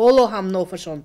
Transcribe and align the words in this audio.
ҳоло 0.00 0.24
ҳам 0.32 0.46
нофашон 0.56 1.00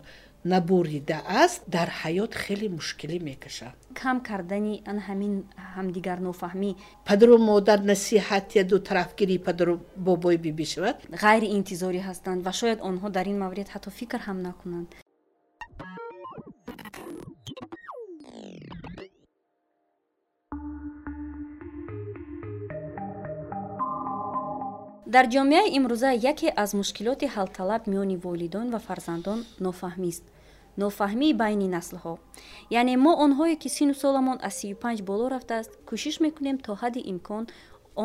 набуридааст 0.52 1.62
дар 1.76 1.90
ҳаёт 2.02 2.32
хеле 2.44 2.68
мушкилӣ 2.78 3.18
мекашад. 3.29 3.75
Кам 4.02 4.18
кардани 4.29 4.75
ан 4.92 4.98
ҳамин 5.08 5.33
ҳамдигар 5.75 6.20
нофаҳмӣ. 6.28 6.71
Падару 7.09 7.35
модар 7.51 7.79
насиҳат 7.92 8.45
я 8.61 8.63
дутарафгирии 8.71 9.43
падару 9.47 9.75
бобои 10.07 10.38
бибӣ 10.45 10.66
шавад 10.73 10.97
ғайриинтизорӣ 11.23 12.02
ҳастанд 12.09 12.39
ва 12.47 12.54
шояд 12.59 12.79
онҳо 12.89 13.07
дар 13.18 13.25
ин 13.31 13.38
маврид 13.43 13.68
ҳатто 13.73 13.89
фикр 14.00 14.20
ҳам 14.27 14.38
накунанд 14.47 14.89
дар 25.14 25.26
ҷомеаи 25.34 25.74
имрӯза 25.78 26.12
яке 26.32 26.50
аз 26.64 26.70
мушкилоти 26.80 27.28
ҳалталаб 27.36 27.82
миёни 27.92 28.18
волидон 28.26 28.68
ва 28.74 28.80
фарзандон 28.88 29.39
нофаҳмист. 29.66 30.24
Нофаҳмии 30.82 31.38
байни 31.42 31.68
наслҳо. 31.78 32.13
Яъне 32.79 32.95
мо 33.05 33.12
онҳое 33.26 33.55
ки 33.62 33.70
сину 33.76 33.93
соламон 34.03 34.38
аз 34.48 34.53
сию 34.59 34.76
панҷ 34.84 34.99
боло 35.09 35.26
рафтааст 35.35 35.71
кӯшиш 35.89 36.15
мекунем 36.26 36.57
то 36.65 36.71
ҳадди 36.81 37.02
имкон 37.12 37.43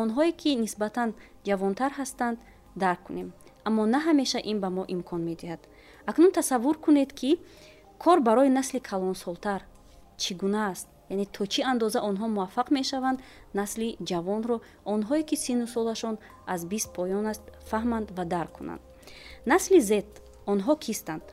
онҳое 0.01 0.31
ки 0.41 0.49
нисбатан 0.63 1.09
ҷавонтар 1.47 1.91
ҳастанд 1.99 2.37
дарк 2.81 3.01
кунем. 3.07 3.27
Аммо 3.67 3.83
на 3.93 3.99
ҳамеша 4.07 4.39
ин 4.51 4.57
ба 4.63 4.69
мо 4.77 4.83
имкон 4.95 5.21
медиҳад. 5.29 5.61
Акнун 6.09 6.31
тасаввур 6.37 6.75
кунед 6.85 7.11
ки 7.19 7.31
кор 8.03 8.17
барои 8.27 8.55
насли 8.57 8.79
калонсолтар 8.89 9.61
чӣ 10.21 10.31
гуна 10.41 10.61
аст 10.73 10.87
яъне 11.11 11.25
то 11.35 11.43
чӣ 11.53 11.61
андоза 11.71 11.99
онҳо 12.09 12.25
муваффақ 12.35 12.67
мешаванд 12.77 13.19
насли 13.59 13.89
ҷавонро 14.09 14.57
онҳое 14.93 15.23
ки 15.29 15.35
сину 15.43 15.65
солашон 15.75 16.15
аз 16.53 16.61
бист 16.71 16.89
поён 16.97 17.25
аст 17.33 17.43
фаҳманд 17.69 18.07
ва 18.17 18.23
дарк 18.33 18.51
кунанд. 18.57 18.81
Насли 19.51 19.79
зед 19.91 20.09
онҳо 20.53 20.73
кистанд? 20.85 21.25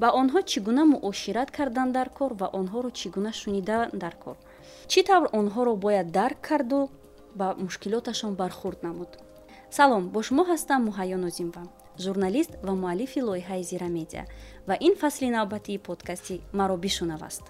Ба 0.00 0.08
онҳо 0.20 0.40
чӣ 0.50 0.58
гуна 0.66 0.84
муошират 0.94 1.48
карданд 1.56 1.92
дар 1.98 2.08
кор 2.18 2.32
ва 2.40 2.48
онҳоро 2.60 2.90
чӣ 2.98 3.06
гуна 3.14 3.32
шуниданд 3.40 3.92
дар 4.02 4.14
кор? 4.24 4.36
Чӣ 4.90 5.00
тавр 5.08 5.26
онҳоро 5.40 5.72
бояд 5.84 6.08
дарк 6.18 6.38
карду 6.48 6.80
ба 7.38 7.48
мушкилоташон 7.64 8.32
бархурд 8.40 8.80
намуд? 8.86 9.10
Салом 9.76 10.04
бо 10.12 10.20
шумо 10.26 10.42
ҳастам 10.50 10.80
муҳайё 10.88 11.18
нозимова 11.24 11.62
журналист 12.04 12.52
ва 12.66 12.72
муаллифи 12.82 13.20
лоиҳаи 13.28 13.62
зирамедия 13.70 14.24
ва 14.68 14.74
ин 14.86 14.94
фасли 15.02 15.28
навбатии 15.36 15.82
подкасти 15.88 16.34
маро 16.58 16.76
бишунав 16.84 17.22
аст 17.28 17.44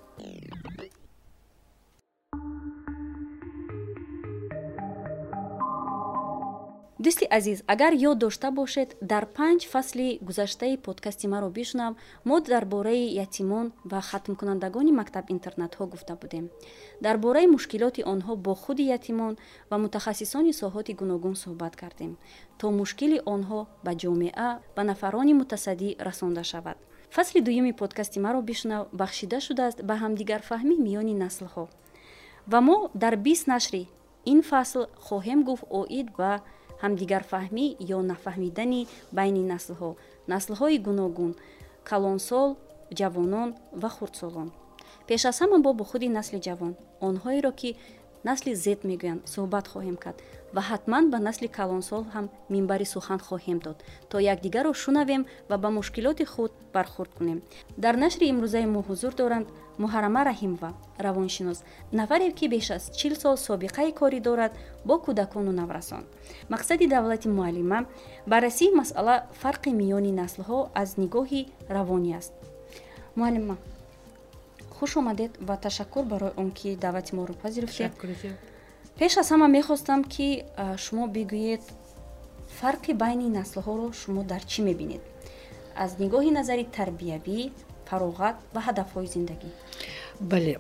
дӯсти 7.04 7.26
азиз 7.38 7.58
агар 7.72 7.92
ёд 8.08 8.18
дошта 8.24 8.48
бошед 8.58 8.90
дар 9.12 9.24
панҷ 9.36 9.60
фасли 9.72 10.08
гузаштаи 10.28 10.76
подкасти 10.86 11.26
маро 11.32 11.48
бишунав 11.58 11.92
мо 12.28 12.36
дар 12.40 12.64
бораи 12.74 13.04
ятимон 13.24 13.66
ва 13.90 14.00
хатмкунандагони 14.08 14.92
мактаб-интернатҳо 15.00 15.84
гуфта 15.92 16.14
будем. 16.22 16.44
Дар 17.00 17.16
бораи 17.24 17.46
мушкилоти 17.54 18.02
онҳо 18.12 18.32
бо 18.36 18.52
худи 18.62 18.84
ятимон 18.98 19.34
ва 19.70 19.76
мутахассисони 19.84 20.52
соҳоти 20.60 20.92
гуногун 21.00 21.34
суҳбат 21.42 21.74
кардем 21.82 22.12
то 22.58 22.66
мушкили 22.80 23.18
онҳо 23.34 23.60
ба 23.84 23.92
ҷомеа 24.02 24.50
ба 24.76 24.82
нафарони 24.90 25.34
мутасаддӣ 25.40 25.90
расонда 26.08 26.44
шавад. 26.52 26.76
Фасли 27.16 27.40
дуюми 27.46 27.72
подкасти 27.80 28.18
маро 28.26 28.40
бишунав 28.50 28.82
бахшида 29.00 29.38
шудааст 29.46 29.78
ба 29.88 29.94
ҳамдигарфаҳмӣ 30.02 30.74
миёни 30.86 31.14
наслҳо. 31.24 31.64
Ва 32.52 32.60
мо 32.66 32.76
дар 33.02 33.14
бист 33.26 33.46
нашри 33.52 33.82
ин 34.32 34.40
фасл 34.50 34.82
хоҳем 35.06 35.40
гуфт 35.48 35.64
оид 35.80 36.08
ба 36.18 36.32
ҳамдигарфаҳмӣ 36.83 37.67
ё 37.97 37.98
нафаҳмидани 38.11 38.83
байни 39.19 39.42
наслҳо. 39.53 39.91
Наслҳои 40.33 40.78
гуногун 40.86 41.33
калонсол 41.91 42.48
ҷавонон 42.98 43.48
ва 43.83 43.89
хурдсолон. 43.97 44.48
Пеш 45.08 45.23
аз 45.31 45.36
ҳама 45.42 45.58
бо 45.64 45.70
бо 45.78 45.84
худи 45.91 46.08
насли 46.19 46.39
ҷавон 46.47 46.73
онҳоеро 47.08 47.53
ки 47.61 47.70
насли 48.28 48.52
зед 48.64 48.80
мегӯянд 48.88 49.20
суҳбат 49.32 49.67
хоҳем 49.72 49.96
кард 50.05 50.18
ва 50.55 50.62
ҳатман 50.70 51.05
ба 51.12 51.18
насли 51.28 51.48
калонсол 51.58 52.02
ҳам 52.14 52.27
минбари 52.55 52.86
сухан 52.95 53.20
хоҳем 53.28 53.58
дод 53.67 53.78
то 54.11 54.17
якдигарро 54.33 54.72
шунавем 54.83 55.22
ва 55.50 55.56
ба 55.62 55.68
мушкилоти 55.78 56.24
худ 56.33 56.52
бархурд 56.74 57.12
кунем. 57.18 57.39
Дар 57.84 57.95
нашри 58.05 58.24
имрӯзаи 58.33 58.67
мо 58.74 58.80
ҳузур 58.89 59.12
доранд 59.20 59.46
муҳаррама 59.83 60.22
раҳимова 60.30 60.70
равоншинос. 61.05 61.58
Нафаре 61.98 62.30
ки 62.39 62.46
беш 62.55 62.70
аз 62.77 62.84
чил 62.98 63.14
сол 63.22 63.36
собиқаи 63.48 63.90
корӣ 64.00 64.20
дорад 64.28 64.52
бо 64.89 64.95
кӯдакону 65.05 65.52
наврасон. 65.61 66.02
Мақсади 66.52 66.86
давлати 66.95 67.28
муаллима 67.28 67.78
баррасии 68.27 68.77
масъала 68.80 69.16
фарқи 69.42 69.70
миёни 69.80 70.12
наслҳо 70.22 70.58
аз 70.83 70.90
нигоҳи 71.02 71.48
равонӣ 71.77 72.11
аст. 72.20 72.33
Муаллима 73.18 73.56
хуш 74.80 74.96
омадед 75.01 75.33
ва 75.48 75.57
ташаккур 75.57 76.05
барои 76.13 76.33
он 76.36 76.51
ки 76.58 76.68
даъвати 76.85 77.14
моро 77.14 77.35
пазируфтед 77.42 77.92
пеш 78.98 79.13
аз 79.23 79.29
ҳама 79.33 79.48
мехостам 79.58 80.01
ки 80.05 80.29
шумо 80.85 81.05
бигӯед 81.17 81.64
фарқи 82.58 82.92
байни 83.02 83.29
наслҳоро 83.39 83.86
шумо 84.01 84.23
дар 84.33 84.42
чӣ 84.51 84.61
мебинед? 84.69 85.02
Аз 85.83 85.90
нигоҳи 86.02 86.30
назари 86.39 86.64
тарбиявӣ 86.77 87.40
фароғат 87.89 88.36
ва 88.55 88.61
ҳадафҳои 88.67 89.08
зиндагӣ. 89.14 89.51
Бале 90.30 90.55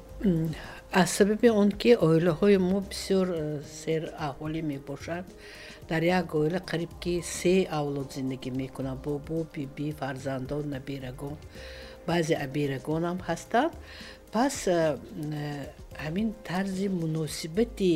аз 1.00 1.08
сабаби 1.16 1.48
он 1.62 1.70
ки 1.80 1.90
оилаҳои 2.08 2.58
мо 2.70 2.78
бисёр 2.90 3.26
э, 3.30 3.42
сераҳволӣ 3.80 4.60
мебошад 4.72 5.26
дар 5.90 6.02
як 6.18 6.28
оила 6.40 6.60
қариб 6.70 6.92
ки 7.02 7.14
се 7.38 7.54
авлод 7.78 8.08
зиндагӣ 8.16 8.50
мекунанд. 8.62 9.00
Бобо 9.04 9.36
бибӣ 9.54 9.88
фарзандон 10.00 10.64
набирагон 10.74 11.36
баъзе 12.08 12.34
абирагонам 12.46 13.18
ҳастанд. 13.28 13.72
Пас 14.32 14.56
э, 14.66 14.96
ҳамин 16.04 16.28
тарзи 16.48 16.88
муносибати 17.02 17.94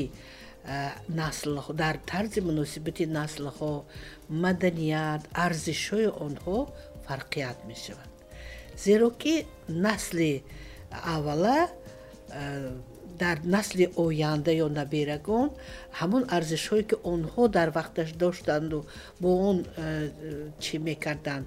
наслҳо 1.20 1.72
дар 1.82 1.96
тарзи 2.12 2.40
муносибати 2.48 3.04
наслҳо 3.18 3.72
маданият 4.44 5.22
арзишҳои 5.46 6.08
онҳо 6.26 6.58
фарқият 7.06 7.58
мешавад. 7.70 8.10
Зеро 8.84 9.08
ки 9.22 9.34
насли 9.68 10.32
аввала 11.14 11.58
дар 13.22 13.36
насли 13.44 13.84
оянда 14.04 14.52
ё 14.64 14.68
набирагон 14.80 15.48
ҳамон 16.00 16.22
арзишҳое 16.36 16.82
ки 16.90 16.96
онҳо 17.14 17.42
дар 17.56 17.68
вақташ 17.78 18.08
доштанду 18.22 18.78
бо 19.20 19.28
он 19.48 19.58
чӣ 20.62 20.74
мекарданд 20.88 21.46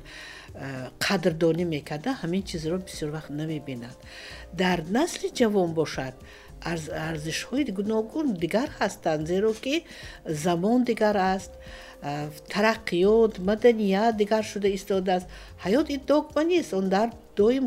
қадрдонӣ 1.06 1.66
мекарданд 1.76 2.20
ҳамин 2.22 2.44
чизро 2.50 2.78
бисёр 2.88 3.10
вақт 3.18 3.32
намебинанд 3.42 3.98
дар 4.62 4.80
насли 4.98 5.30
ҷавон 5.40 5.72
бошад 5.80 6.16
арзишҳои 7.10 7.64
гуногун 7.80 8.28
дигар 8.44 8.70
ҳастанд 8.80 9.24
зеро 9.32 9.52
ки 9.64 9.76
замон 10.44 10.80
дигар 10.90 11.16
аст 11.36 11.52
тараққиёт 12.54 13.34
маданият 13.50 14.14
дигар 14.22 14.44
шуда 14.52 14.70
истодааст 14.78 15.28
ҳаёт 15.66 15.88
ин 15.96 16.02
догма 16.12 16.44
нест 16.52 16.74
он 16.80 16.86
дар 16.96 17.10
доим 17.40 17.66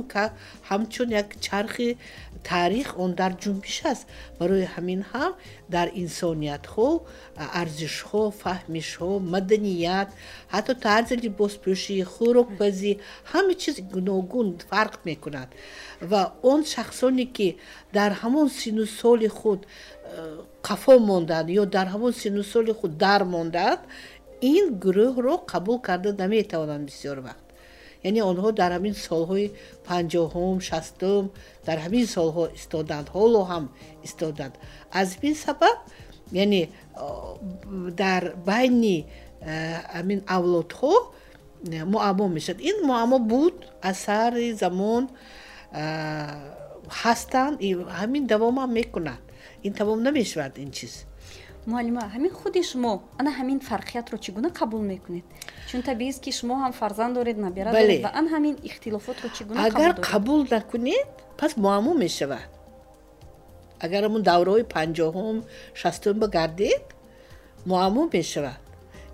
ҳамчун 0.69 1.09
як 1.23 1.29
чархи 1.47 1.89
таърих 2.49 2.89
он 3.03 3.11
дар 3.21 3.33
ҷунбиш 3.43 3.79
аст. 3.93 4.05
Барои 4.39 4.67
ҳамин 4.75 5.01
ҳам 5.13 5.33
дар 5.75 5.89
инсониятҳо 6.03 6.89
арзишҳо 7.61 8.23
фаҳмишҳо 8.43 9.13
маданият 9.35 10.09
ҳатто 10.55 10.73
тарзи 10.87 11.15
либоспӯшӣ 11.25 11.97
хӯрокпазӣ 12.15 12.93
ҳама 13.31 13.53
чиз 13.63 13.77
гуногун 13.95 14.49
фарқ 14.71 14.95
мекунад. 15.09 15.49
Ва 16.11 16.23
он 16.53 16.61
шахсоне 16.75 17.27
ки 17.37 17.49
дар 17.97 18.11
ҳамон 18.21 18.49
сину 18.61 18.85
соли 19.01 19.29
худ 19.39 19.61
э, 19.67 19.71
қафо 20.67 20.95
мондаанд 21.11 21.49
ё 21.61 21.65
дар 21.77 21.87
ҳамон 21.95 22.13
сину 22.23 22.43
соли 22.53 22.73
худ 22.79 22.93
дар 23.05 23.21
мондаанд 23.35 23.83
ин 24.55 24.65
гурӯҳро 24.83 25.35
қабул 25.53 25.79
карда 25.87 26.11
наметавонанд 26.23 26.85
бисёр 26.91 27.19
вақт 27.27 27.50
яъне 28.09 28.21
онҳо 28.31 28.49
дар 28.61 28.71
ҳамин 28.77 28.95
солҳои 29.09 29.47
панҷоҳум 29.89 30.57
шастум 30.69 31.25
дар 31.67 31.79
ҳамин 31.85 32.07
солҳо 32.17 32.45
истоданд 32.59 33.07
ҳоло 33.17 33.41
ҳам 33.51 33.65
истоданд 34.07 34.55
аз 35.01 35.09
ин 35.29 35.35
сабаб 35.45 35.77
яъне 36.45 36.63
дар 38.03 38.23
байни 38.49 38.99
ҳамин 39.97 40.21
авлодҳо 40.37 40.95
муаммо 41.95 42.29
мешавад. 42.37 42.61
Ин 42.71 42.77
муаммо 42.89 43.19
буд 43.33 43.55
асари 43.91 44.53
замон 44.63 45.03
ҳастанд 47.01 47.57
ҳамин 48.01 48.23
давомам 48.33 48.71
мекунад 48.79 49.23
ин 49.67 49.73
тамом 49.79 49.99
намешавад 50.03 50.53
ин 50.65 50.71
чиз 50.77 50.95
муаллима 51.67 52.03
ҳамин 52.15 52.33
худи 52.33 52.63
шумо 52.63 53.03
ана 53.19 53.31
ҳамин 53.39 53.59
фарқиятро 53.71 54.17
чӣ 54.25 54.31
гуна 54.33 54.49
қабул 54.61 54.83
мекунед? 54.93 55.25
Чун 55.69 55.83
табиист 55.83 56.21
ки 56.25 56.31
шумо 56.33 56.55
ҳам 56.63 56.73
фарзанд 56.73 57.15
доред 57.15 57.37
набира 57.39 57.71
доред 57.73 58.03
ва 58.05 58.11
ан 58.21 58.27
ҳамин 58.35 58.57
ихтилофотро 58.69 59.29
чӣ 59.37 59.43
гуна 59.45 59.67
агар 59.67 59.93
қабул 60.11 60.41
накунед 60.51 61.09
пас 61.39 61.57
муаммо 61.57 61.93
мешавад. 61.95 62.49
Агар 63.85 64.03
амн 64.05 64.23
давраҳои 64.31 64.65
панҷоҳум 64.75 65.37
шастум 65.81 66.17
багардед 66.23 66.85
муаммо 67.71 68.03
мешавад. 68.13 68.61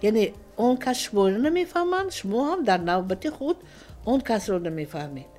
Яъне 0.09 0.25
он 0.57 0.77
кас 0.85 0.97
шуморо 1.05 1.39
намефаҳманд 1.47 2.11
шумо 2.19 2.39
ҳам 2.49 2.61
дар 2.69 2.81
навбати 2.91 3.29
худ 3.37 3.57
он 4.13 4.21
касро 4.21 4.59
намефаҳмед. 4.69 5.31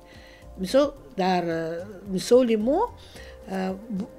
Мисол 0.62 0.86
дар 1.16 1.42
мисоли 2.14 2.56
мо 2.68 2.80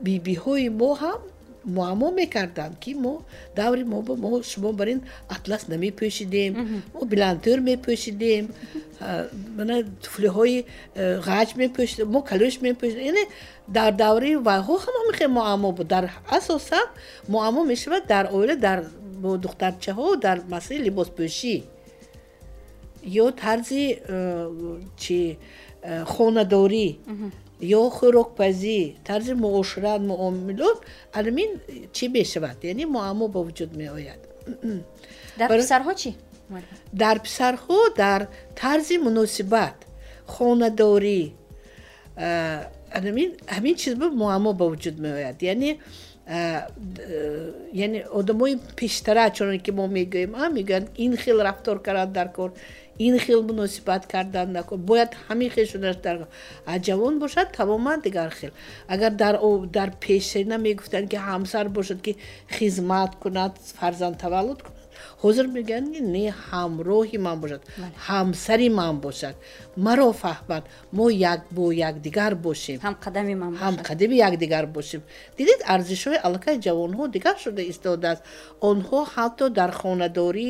бибиҳои 0.05 0.69
мо 0.81 0.91
ҳам 1.01 1.21
муаммо 1.65 2.11
мекарданд 2.11 2.79
ки 2.79 2.93
мо 2.93 3.21
даври 3.55 3.83
мо 3.83 4.01
мо 4.01 4.43
шумо 4.43 4.71
бар 4.73 4.87
ин 4.87 5.01
атлас 5.29 5.63
намепӯшидем 5.67 6.51
мо 6.93 7.01
биландтӯр 7.11 7.59
мепӯшидем 7.69 8.45
мана 9.57 9.75
туфлиҳои 10.03 10.57
ғаҷ 11.27 11.49
мепӯшидем 11.61 12.07
мо 12.13 12.19
калӯш 12.29 12.55
мепӯшидем 12.65 13.05
яъне 13.11 13.23
дар 13.77 13.91
давраи 14.03 14.35
вайҳо 14.47 14.75
ҳам 14.83 14.95
ҳамихе 14.99 15.27
муаммо 15.37 15.69
буд 15.77 15.87
дар 15.93 16.03
асосан 16.37 16.87
муаммо 17.33 17.61
мешавад 17.71 18.03
дар 18.13 18.25
оила 18.35 18.55
дар 18.67 18.79
бо 19.21 19.29
духтарчаҳо 19.43 20.07
дар 20.25 20.37
масъалаи 20.53 20.83
либоспӯшӣ 20.87 21.55
ё 23.23 23.25
тарзи 23.41 23.83
чи 25.01 25.37
хонадорӣ 26.13 26.87
ё 27.61 27.81
хӯрокпазӣ 27.97 28.79
тарзи 29.07 29.33
муошират 29.43 30.01
муомилот 30.11 30.79
аламин 31.17 31.51
чӣ 31.95 32.05
мешавад 32.15 32.57
яъне 32.71 32.85
муаммо 32.95 33.25
ба 33.33 33.39
вуҷуд 33.47 33.71
меояд. 33.81 34.21
Дар 35.39 35.49
писарҳо 35.59 35.93
чӣ? 36.01 36.11
Дар 37.01 37.17
писарҳо 37.25 37.79
дар 38.03 38.21
тарзи 38.61 38.95
муносибат 39.07 39.77
хонадорӣ 40.33 41.21
ҳамин 43.55 43.75
чиз 43.81 43.93
муаммо 44.21 44.51
ба 44.59 44.65
вуҷуд 44.71 44.97
меояд. 45.05 45.37
Яъне 45.51 45.71
яъне 47.73 47.99
одамои 48.19 48.53
пештара 48.77 49.25
чуноне 49.35 49.59
ки 49.65 49.71
мо 49.71 49.85
мегӯем 49.97 50.31
мегӯянд 50.57 50.87
ин 51.03 51.17
хел 51.17 51.37
рафтор 51.47 51.77
кардан 51.85 52.11
дар 52.17 52.29
кор 52.37 52.51
ин 52.99 53.17
хел 53.19 53.41
муносибат 53.43 54.03
кардан 54.11 54.51
накун 54.51 54.81
бояд 54.89 55.11
ҳамин 55.27 55.49
хел 55.55 55.65
шуданаш 55.71 55.97
дар 56.05 56.17
а 56.65 56.73
ҷавон 56.87 57.15
бошад 57.23 57.47
тамоман 57.57 57.99
дигар 58.01 58.31
хел. 58.39 58.51
Агар 58.93 59.11
дар 59.77 59.89
пешина 60.05 60.57
мегуфтанд 60.57 61.09
ки 61.11 61.17
ҳамсар 61.29 61.65
бошад 61.77 61.99
ки 62.05 62.17
хизмат 62.55 63.11
кунад 63.23 63.53
фарзанд 63.79 64.17
таваллуд 64.23 64.59
кунад 64.63 64.78
ҳозир 65.23 65.45
мегӯянд 65.55 65.87
ки 65.93 66.01
не 66.15 66.25
ҳамроҳи 66.47 67.17
ман 67.25 67.37
бошад 67.43 67.61
ҳамсари 68.07 68.69
ман 68.79 68.95
бошад. 69.05 69.35
Маро 69.85 70.09
фаҳмад 70.23 70.63
мо 70.97 71.05
як 71.33 71.41
бо 71.55 71.65
якдигар 71.89 72.33
бошем. 72.47 72.77
Ҳамқадами 73.65 74.15
якдигар 74.29 74.65
бошем. 74.75 75.01
Дидед 75.37 75.59
арзишҳои 75.73 76.19
аллакай 76.25 76.55
ҷавонҳо 76.65 77.03
дигар 77.15 77.35
шуда 77.43 77.61
истодааст 77.71 78.21
онҳо 78.69 78.99
ҳатто 79.13 79.45
дар 79.59 79.71
хонадорӣ 79.79 80.49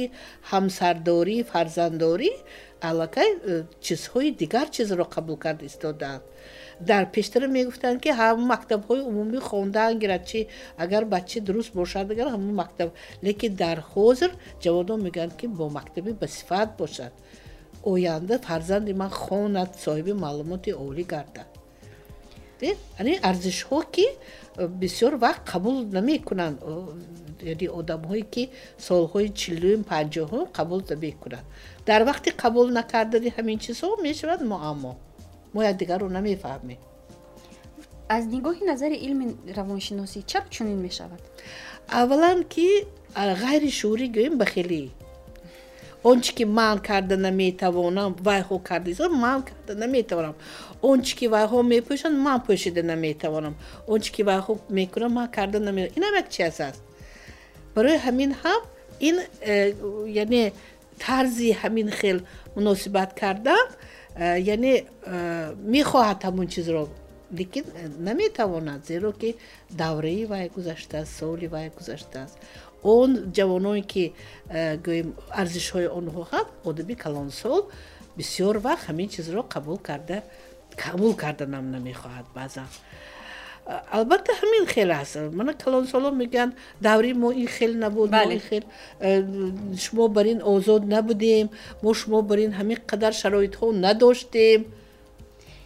ҳамсардорӣ 0.51 1.37
фарзанддорӣ 1.51 2.31
аллакай 2.89 3.29
э, 3.51 3.63
чизҳои 3.85 4.29
дигар 4.41 4.67
чизро 4.75 5.05
қабул 5.15 5.37
карда 5.45 5.65
истодаанд 5.71 6.23
дар 6.79 7.05
пештара 7.15 7.47
мегуфтанд 7.47 8.01
ки 8.03 8.09
ҳама 8.19 8.43
мактабҳои 8.53 9.01
умумӣ 9.09 9.39
хондан 9.49 9.99
гирад 10.01 10.23
чи 10.29 10.39
агар 10.83 11.03
бача 11.13 11.39
дуруст 11.47 11.71
бошад 11.79 12.05
агар 12.13 12.27
ҳама 12.35 12.51
мактаб 12.61 12.89
лекин 13.25 13.53
дар 13.63 13.77
ҳозир 13.91 14.31
ҷавонон 14.63 14.99
мегӯянд 15.05 15.33
ки 15.39 15.45
бо 15.47 15.65
мактаби 15.77 16.11
басифат 16.23 16.69
бошад. 16.81 17.13
Оянда 17.91 18.35
фарзанди 18.47 18.93
ман 19.01 19.11
хонад 19.21 19.69
соҳиби 19.85 20.13
маълумоти 20.23 20.71
олӣ 20.85 21.03
гардад. 21.13 21.49
Ани 22.99 23.13
арзишҳо 23.29 23.79
ки 23.93 24.05
э, 24.09 24.67
бисёр 24.81 25.13
вақт 25.25 25.43
қабул 25.51 25.75
намекунанд 25.97 26.57
яъне 27.51 27.67
одамҳое 27.79 28.23
ки 28.33 28.43
солҳои 28.87 29.27
чилум 29.39 29.81
панҷоҳум 29.91 30.45
қабул 30.57 30.79
намекунанд. 30.91 31.47
Дар 31.89 32.01
вақти 32.09 32.29
қабул 32.43 32.67
накардани 32.79 33.29
ҳамин 33.37 33.57
чизҳо 33.65 33.89
мешавад 34.07 34.41
муаммо 34.53 34.93
мо 35.53 35.59
якдигарро 35.71 36.07
намефаҳмем 36.17 36.79
аз 38.15 38.23
нигоҳи 38.35 38.63
назари 38.71 38.97
илми 39.05 39.25
равоншиносӣ 39.57 40.19
чаро 40.31 40.47
чунин 40.55 40.79
мешавад? 40.87 41.21
Аввалан 42.01 42.39
ки 42.53 42.67
ғайри 43.43 43.71
шуурӣ 43.79 44.07
гӯем 44.15 44.33
ба 44.41 44.45
хелӣ 44.53 44.81
он 46.03 46.21
чи 46.21 46.33
ки 46.33 46.43
ман 46.43 46.79
карда 46.79 47.17
наметавонам 47.17 48.15
вайҳо 48.27 48.63
карда 48.69 49.09
ман 49.09 49.43
карда 49.47 49.73
наметавонам. 49.83 50.35
Он 50.81 51.01
чи 51.01 51.13
ки 51.17 51.25
вайҳо 51.35 51.61
мепӯшанд 51.73 52.17
ман 52.25 52.39
пӯшида 52.47 52.83
наметавонам. 52.91 53.55
Он 53.87 53.99
чи 54.01 54.11
ки 54.11 54.21
вайҳо 54.23 54.53
мекунам 54.69 55.11
ман 55.13 55.27
карда 55.27 55.59
наметавонам. 55.59 55.97
Инам 55.97 56.13
як 56.21 56.29
чиз 56.29 56.59
аст. 56.67 56.81
Барои 57.75 57.97
ҳамин 58.05 58.31
ҳам 58.41 58.61
ин 59.07 59.15
э, 59.41 59.73
яъне 60.23 60.53
тарзи 61.03 61.49
ҳамин 61.61 61.89
хел 61.99 62.17
муносибат 62.55 63.13
кардан 63.21 63.65
яъне 64.19 64.73
э, 65.05 65.53
мехоҳад 65.75 66.19
ҳамон 66.27 66.47
чизро 66.47 66.87
лекин 67.31 67.65
э, 67.67 67.87
наметавонад 68.07 68.85
зеро 68.85 69.11
ки 69.21 69.35
давраи 69.69 70.25
вай 70.25 70.49
гузаштааст 70.55 71.11
соли 71.19 71.47
вай 71.47 71.71
гузаштааст 71.77 72.35
он 72.83 73.09
ҷавононе 73.37 73.83
ки 73.93 74.03
гӯем 74.85 75.09
арзишҳои 75.41 75.87
онҳо 75.99 76.21
ҳам 76.31 76.47
одами 76.69 76.95
калонсол 77.03 77.61
бисёр 78.17 78.55
вақт 78.67 78.83
ҳамин 78.89 79.07
чизро 79.15 79.41
қабул 79.53 79.79
карда 79.89 80.17
қабул 80.83 81.13
карданам 81.23 81.65
намехоҳад 81.75 82.27
баъзан 82.37 82.69
албатта 83.69 84.31
ҳамин 84.33 84.65
хел 84.73 84.91
аст 84.91 85.15
мана 85.39 85.53
калонсоло 85.53 86.09
мегӯянд 86.11 86.53
даври 86.81 87.13
мо 87.13 87.29
ин 87.31 87.47
хел 87.47 87.73
набуд 87.83 88.11
хел 88.49 88.63
э, 88.99 89.23
шумо 89.77 90.07
бар 90.07 90.25
ин 90.25 90.41
озод 90.43 90.83
набудем 90.85 91.49
мо 91.83 91.93
шумо 91.93 92.21
бар 92.21 92.37
ин 92.45 92.51
ҳамин 92.59 92.79
қадар 92.91 93.13
шароитҳо 93.21 93.71
надоштем 93.85 94.65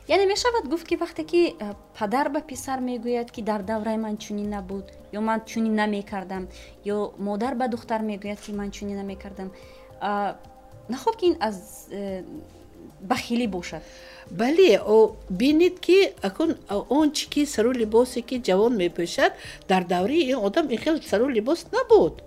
яъне 0.07 0.25
мешавад 0.25 0.65
гуфт 0.71 0.87
ки 0.87 0.95
вақте 0.95 1.23
ки 1.31 1.41
э, 1.59 1.73
падар 1.97 2.29
ба 2.29 2.41
писар 2.41 2.79
мегӯяд 2.79 3.31
ки 3.31 3.41
дар 3.41 3.61
давраи 3.63 3.97
ман 3.97 4.17
чунин 4.17 4.49
набуд 4.49 4.85
ё 5.13 5.21
ман 5.21 5.39
чунин 5.45 5.75
намекардам 5.75 6.43
ё 6.85 7.13
модар 7.17 7.55
ба 7.55 7.67
духтар 7.67 8.01
мегӯяд 8.01 8.39
ки 8.45 8.51
ман 8.51 8.71
чунин 8.71 8.97
намекардам 8.97 9.49
нахоб 10.89 11.15
ки 11.15 11.25
ин 11.25 11.37
аз 11.39 11.87
э, 11.89 12.23
бахилӣ 13.01 13.47
бошад 13.47 13.83
бале 14.33 14.81
бинед 15.29 15.79
ки 15.79 16.13
акун 16.21 16.55
он 16.89 17.11
чи 17.11 17.29
ки 17.29 17.45
сару 17.45 17.71
либосе 17.71 18.21
ки 18.21 18.35
ҷавон 18.47 18.73
мепӯшад 18.77 19.33
дар 19.67 19.83
давраи 19.85 20.31
ин 20.31 20.39
одам 20.47 20.69
ин 20.69 20.77
хел 20.77 20.99
сару 21.01 21.27
либос 21.29 21.65
набуд 21.71 22.23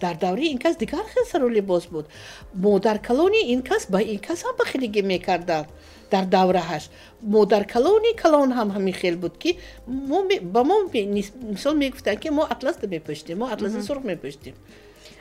дар 0.00 0.16
давраи 0.16 0.50
ин 0.50 0.58
кас 0.58 0.76
дигар 0.76 1.04
хел 1.14 1.24
сару 1.24 1.48
либос 1.48 1.86
буд 1.86 2.06
модаркалони 2.54 3.52
ин 3.52 3.62
кас 3.62 3.86
ба 3.88 4.02
ин 4.02 4.18
кас 4.18 4.42
ҳам 4.42 4.56
бахилигӣ 4.58 5.02
мекарданд 5.02 5.68
дар 6.10 6.24
даврааш 6.26 6.84
модаркалони 7.20 8.12
калон 8.22 8.50
ҳам 8.52 8.68
ҳамин 8.76 8.94
хел 9.00 9.16
буд 9.16 9.38
ки 9.38 9.58
ба 10.54 10.64
мо 10.64 10.76
мисол 11.54 11.74
мегуфтанд 11.74 12.18
ки 12.22 12.28
мо 12.30 12.42
атлас 12.54 12.76
мепӯштем 12.82 13.38
мо 13.38 13.46
атласи 13.54 13.80
сурх 13.88 14.02
мепӯштем 14.10 14.54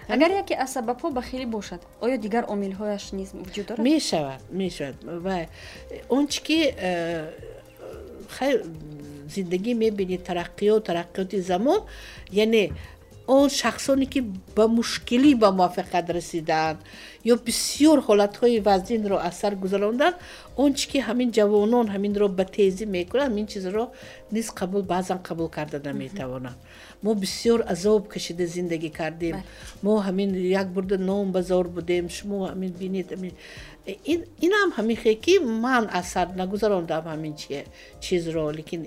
агар 0.10 0.32
яке 0.42 0.54
аз 0.63 0.70
сабабҳо 0.75 1.08
бахилӣ 1.20 1.46
бошад 1.46 1.82
оё 2.01 2.18
дигар 2.25 2.44
омилҳояш 2.54 3.06
низ 3.20 3.30
вуҷуд 3.34 3.66
дорад? 3.68 3.84
Мешавад 3.89 4.42
мешавад. 4.51 4.96
Ва 5.25 5.48
он 6.10 6.28
чи 6.28 6.39
ки 6.42 6.60
э, 6.75 7.32
хайр 8.36 8.56
зиндагӣ 9.36 9.74
мебинед 9.74 10.22
тараққиёт 10.30 10.82
тараққиёти 10.89 11.38
замон 11.50 11.80
яъне 12.32 12.63
он 13.30 13.50
шахсоне 13.50 14.06
ки 14.06 14.20
ба 14.56 14.66
мушкилӣ 14.68 15.32
ба 15.42 15.50
муваффақият 15.52 16.08
расидаанд 16.18 16.80
ё 17.32 17.36
бисёр 17.48 17.98
ҳолатҳои 18.08 18.60
вазнинро 18.68 19.18
аз 19.28 19.36
сар 19.42 19.54
гузаронданд 19.64 20.16
он 20.58 20.74
чи 20.74 20.86
ки 20.92 20.98
ҳамин 21.08 21.30
ҷавонон 21.38 21.88
ҳаминро 21.94 22.28
ба 22.38 22.46
тезӣ 22.56 22.86
мекунанд 22.96 23.30
ҳамин 23.32 23.46
чизро 23.54 23.86
низ 24.36 24.48
қабул 24.60 24.82
баъзан 24.94 25.20
қабул 25.28 25.50
карда 25.58 25.78
наметавонанд 25.88 26.58
мо 27.04 27.12
бисёр 27.24 27.60
азоб 27.74 28.02
кашида 28.14 28.46
зиндагӣ 28.56 28.90
кардем 29.00 29.36
мо 29.84 29.94
ҳамин 30.08 30.30
як 30.62 30.68
бурда 30.76 30.98
ном 30.98 31.32
базор 31.32 31.66
будем 31.78 32.10
шумо 32.18 32.38
ҳамин 32.52 32.72
бинед 32.82 33.08
инам 34.46 34.70
ҳамихе 34.78 35.14
ки 35.26 35.34
ман 35.64 35.84
аз 36.00 36.06
сар 36.14 36.28
нагузарондам 36.42 37.04
ҳамин 37.14 37.34
чизро 38.06 38.44
лекин 38.58 38.82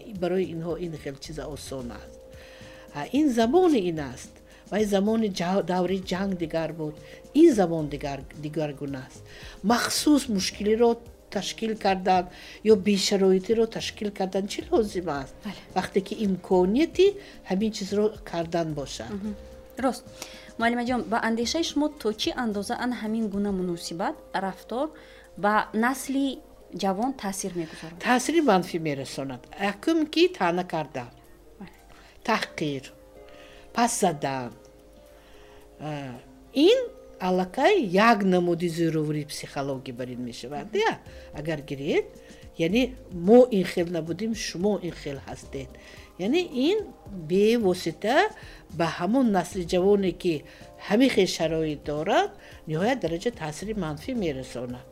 барои 2.94 3.08
инҳо 3.12 3.20
ин 3.20 3.28
хел 3.28 3.34
чиза 3.34 3.44
осон 3.44 3.52
аст 3.52 3.52
ин 3.52 3.52
замони 3.52 3.78
ин 3.78 3.98
аст 3.98 4.32
вай 4.70 4.84
замони 4.84 5.28
даври 5.66 5.98
ҷанг 5.98 6.38
дигар 6.38 6.72
буд 6.72 6.94
ин 7.34 7.54
замон 7.54 7.88
дигаргуна 8.42 9.06
аст 9.08 9.24
махсус 9.62 10.28
мушкилиро 10.28 10.98
ташкил 11.30 11.78
кардан 11.78 12.28
ё 12.64 12.76
бешароитиро 12.76 13.66
ташкил 13.66 14.10
кардан 14.10 14.46
чӣ 14.46 14.60
лозим 14.70 15.08
аст 15.08 15.34
вақте 15.74 16.00
ки 16.00 16.14
имконияти 16.14 17.14
ҳамин 17.50 17.72
чизро 17.72 18.12
кардан 18.24 18.74
бошад 18.74 19.10
рост 19.78 20.04
муаллимаҷон 20.58 21.02
ба 21.02 21.18
андешаи 21.28 21.64
шумо 21.64 21.88
то 21.88 22.12
чӣ 22.12 22.30
андоза 22.36 22.74
ан 22.84 22.92
ҳамин 22.92 23.28
гуна 23.28 23.52
муносибат 23.52 24.16
рафтор 24.34 24.90
ба 25.38 25.54
насли 25.74 26.38
ҷавон 26.82 27.12
таъсир 27.22 27.52
мегузорад 27.54 27.98
таъсири 27.98 28.40
манфӣ 28.40 28.78
мерасонад 28.78 29.42
якум 29.60 30.06
ки 30.06 30.28
таъна 30.38 30.64
кардан 30.64 31.08
таҳқир 32.28 32.84
пас 33.74 34.00
задан. 34.00 34.52
Ин 36.54 36.78
аллакай 37.20 37.74
як 38.10 38.18
намуди 38.24 38.68
зӯровии 38.68 39.30
психологӣ 39.32 39.92
бар 39.92 40.08
ин 40.14 40.22
мешавад 40.28 40.74
я? 40.74 40.92
Агар 41.38 41.60
гиред 41.70 42.06
яъне 42.58 42.82
мо 43.12 43.46
ин 43.50 43.64
хел 43.64 43.86
набудем 43.96 44.34
шумо 44.34 44.78
ин 44.82 44.94
хел 45.02 45.18
ҳастед. 45.26 45.70
Яъне 46.18 46.42
ин 46.68 46.78
бевосита 47.30 48.16
ба 48.78 48.86
ҳамон 48.98 49.26
насли 49.38 49.64
ҷавоне 49.72 50.12
ки 50.22 50.34
ҳамин 50.88 51.10
хел 51.14 51.28
шароит 51.36 51.80
дорад 51.84 52.30
ниҳоят 52.68 52.98
дараҷа 53.04 53.30
таъсири 53.40 53.74
манфӣ 53.84 54.12
мерасонад. 54.24 54.86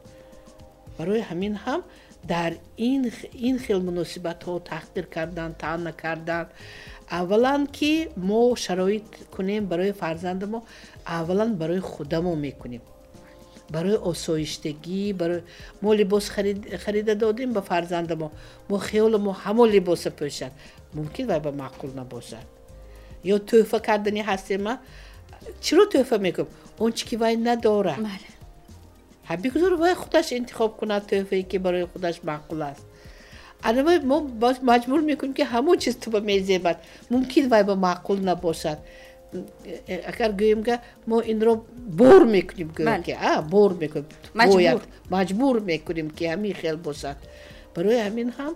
Барои 0.98 1.22
ҳамин 1.30 1.54
ҳам 1.64 1.80
дар 2.32 2.52
ин 3.48 3.56
хел 3.64 3.80
муносибатҳо 3.88 4.54
таҳқир 4.70 5.04
кардан 5.16 5.50
таъна 5.62 5.92
кардан 6.02 6.46
аввалан 7.10 7.66
ки 7.66 8.08
мо 8.16 8.54
шароит 8.56 9.04
кунем 9.34 9.66
барои 9.66 9.92
фарзанди 9.92 10.46
мо 10.46 10.64
аввалан 11.04 11.54
барои 11.56 11.80
худамо 11.80 12.34
мекунем 12.36 12.82
барои 13.70 13.98
осоиштагӣ 14.10 15.12
барои 15.20 15.42
мо 15.82 15.92
либос 15.92 16.28
харида 16.84 17.14
додем 17.14 17.52
ба 17.52 17.62
фарзанди 17.62 18.14
мо 18.14 18.30
мо 18.68 18.78
хиёли 18.78 19.18
мо 19.18 19.32
ҳамон 19.44 19.68
либоса 19.70 20.10
пӯшад 20.10 20.52
мумкин 20.94 21.26
вай 21.26 21.40
ба 21.40 21.50
маъқул 21.62 21.90
набошад 22.00 22.46
ё 23.24 23.36
тӯҳфа 23.48 23.78
кардани 23.86 24.22
ҳастема 24.30 24.72
чиро 25.64 25.84
тӯҳфа 25.92 26.16
мекунем 26.26 26.48
он 26.78 26.92
чи 26.92 27.04
ки 27.08 27.16
вай 27.16 27.36
надорад 27.36 27.98
бигузор 29.42 29.74
вай 29.82 29.94
худаш 29.94 30.26
интихоб 30.32 30.70
кунад 30.80 31.02
тӯҳфае 31.10 31.42
ки 31.50 31.56
барои 31.58 31.86
худаш 31.92 32.16
маъқул 32.30 32.60
аст 32.70 32.84
анавай 33.68 33.98
мо 34.10 34.16
маҷбур 34.70 35.00
мекунем 35.10 35.34
ки 35.38 35.44
ҳамон 35.52 35.76
чиз 35.82 35.94
туба 36.02 36.20
мезебад 36.20 36.78
мумкин 37.10 37.44
вай 37.52 37.62
ба 37.64 37.74
маъқул 37.86 38.18
набошад 38.30 38.78
агар 40.10 40.30
гӯем 40.40 40.60
ка 40.68 40.74
мо 41.06 41.16
инро 41.32 41.54
бор 42.00 42.22
мекунем 42.36 42.70
гӯки 42.78 43.12
бор 43.52 43.70
мекунем 43.82 44.08
бояд 44.34 44.80
маҷбур 45.14 45.56
мекунем 45.70 46.08
ки 46.16 46.24
ҳамин 46.32 46.54
хел 46.60 46.76
бошад 46.86 47.18
барои 47.74 48.00
ҳамин 48.06 48.28
ҳам 48.38 48.54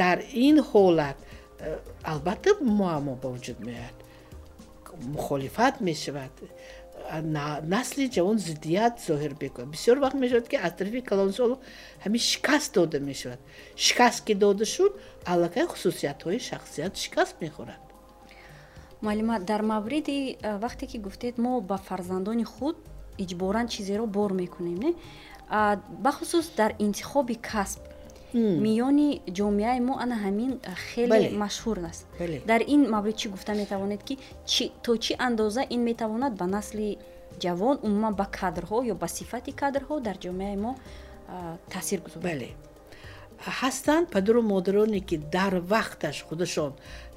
дар 0.00 0.18
ин 0.46 0.56
ҳолат 0.70 1.16
албатта 2.12 2.50
муаммо 2.78 3.14
ба 3.22 3.28
вуҷуд 3.34 3.58
меояд 3.66 3.96
мухолифат 5.14 5.74
мешавад 5.80 6.32
насли 7.12 8.08
ҷавон 8.08 8.38
зиддият 8.38 8.94
зоҳир 9.06 9.32
мекунад 9.40 9.70
бисёр 9.70 9.96
вақт 10.04 10.16
мешавад 10.24 10.48
ки 10.48 10.56
аз 10.56 10.72
тарафи 10.76 11.00
калонсоло 11.00 11.58
ҳамин 12.04 12.18
шикаст 12.30 12.74
дода 12.74 12.98
мешавад. 13.00 13.40
Шикаст 13.76 14.24
ки 14.24 14.34
дода 14.34 14.64
шуд 14.64 14.92
аллакай 15.26 15.66
хусусиятҳои 15.66 16.38
шахсият 16.48 16.96
шикаст 16.96 17.36
мехӯрад. 17.40 17.82
Муаллима 19.02 19.38
дар 19.40 19.62
мавриди 19.62 20.38
вақте 20.64 20.86
ки 20.86 20.98
гуфтед 20.98 21.38
мо 21.38 21.60
ба 21.60 21.76
фарзандони 21.76 22.44
худ 22.44 22.76
иҷборан 23.18 23.68
чизеро 23.68 24.06
бор 24.06 24.32
мекунем 24.32 24.76
не? 24.84 24.94
Бахусус 26.04 26.46
дар 26.56 26.74
интихоби 26.78 27.34
касб 27.34 27.80
миёни 28.34 29.10
ҷомеаи 29.38 29.80
мо 29.88 29.94
ана 30.04 30.16
ҳамин 30.24 30.52
хеле 30.88 31.30
машҳур 31.44 31.78
аст. 31.90 32.02
Дар 32.50 32.60
ин 32.74 32.82
маврид 32.94 33.16
чӣ 33.20 33.26
гуфта 33.34 33.52
метавонед 33.62 34.02
ки 34.08 34.14
то 34.84 34.92
чӣ 35.04 35.12
андоза 35.26 35.62
ин 35.74 35.80
метавонад 35.90 36.32
ба 36.40 36.46
насли 36.46 36.98
ҷавон 37.44 37.76
умуман 37.86 38.14
ба 38.20 38.26
кадрҳо 38.38 38.78
ё 38.92 38.94
ба 39.02 39.08
сифати 39.08 39.52
кадрҳо 39.62 39.94
дар 40.06 40.16
ҷомеаи 40.24 40.56
мо 40.64 40.72
таъсир 41.72 42.00
гузорад. 42.06 42.24
Ҳастанд 43.60 44.06
падару 44.14 44.42
модароне 44.42 45.00
ки 45.08 45.16
дар 45.36 45.54
вақташ 45.72 46.16
худашон 46.28 46.72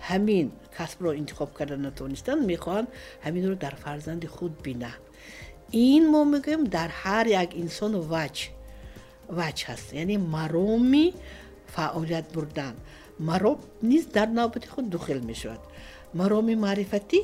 ҳамин 0.09 0.45
касбро 0.77 1.09
интихоб 1.21 1.49
карда 1.57 1.77
натавонистанд 1.87 2.41
мехоҳанд 2.51 2.87
ҳаминро 3.25 3.55
дар 3.65 3.75
фарзанди 3.83 4.27
худ 4.35 4.53
бинанд. 4.65 5.01
Ин 5.71 6.03
мо 6.11 6.21
мегӯем 6.33 6.63
дар 6.77 6.89
ҳар 7.03 7.25
як 7.43 7.49
инсон 7.63 7.93
ваҷ 8.11 8.37
ваҷ 9.37 9.57
ҳаст 9.67 9.87
яъне 10.01 10.17
мароми 10.17 11.05
фаъолият 11.73 12.27
бурдан. 12.35 12.75
Маром 13.19 13.59
низ 13.81 14.03
дар 14.15 14.27
навбати 14.27 14.67
худ 14.67 14.89
духел 14.89 15.19
мешавад. 15.29 15.61
Мароми 16.19 16.55
маърифатӣ 16.65 17.19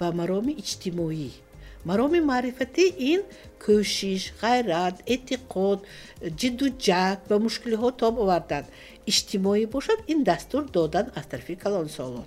ва 0.00 0.08
мароми 0.20 0.52
иҷтимоӣ. 0.62 1.30
Мароми 1.88 2.20
маърифатӣ 2.30 2.84
ин 3.12 3.20
кӯшиш 3.64 4.22
ғайрат 4.40 4.96
эътиқод 5.14 5.78
ҷиддуҷаҳд 6.40 7.20
ба 7.30 7.36
мушкилиҳо 7.44 7.88
тоб 8.00 8.14
овардан 8.22 8.64
иҷтимоӣ 9.10 9.64
бошад 9.74 9.98
ин 10.12 10.18
дастур 10.28 10.62
додан 10.76 11.06
аз 11.18 11.26
тарафи 11.30 11.54
калонсолон 11.64 12.26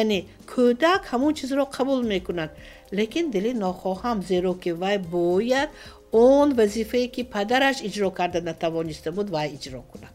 яъне 0.00 0.18
кӯдак 0.52 1.02
ҳамон 1.10 1.32
чизро 1.38 1.64
қабул 1.76 2.00
мекунад 2.12 2.50
лекин 2.98 3.26
дили 3.34 3.52
нохоҳам 3.64 4.18
зеро 4.30 4.52
ки 4.62 4.70
вай 4.82 4.96
бояд 5.14 5.70
он 6.12 6.54
вазифае 6.54 7.08
ки 7.08 7.22
падараш 7.24 7.76
иҷро 7.88 8.10
карда 8.10 8.40
натавониста 8.40 9.12
буд 9.12 9.30
вай 9.30 9.48
иҷро 9.56 9.82
кунад. 9.90 10.14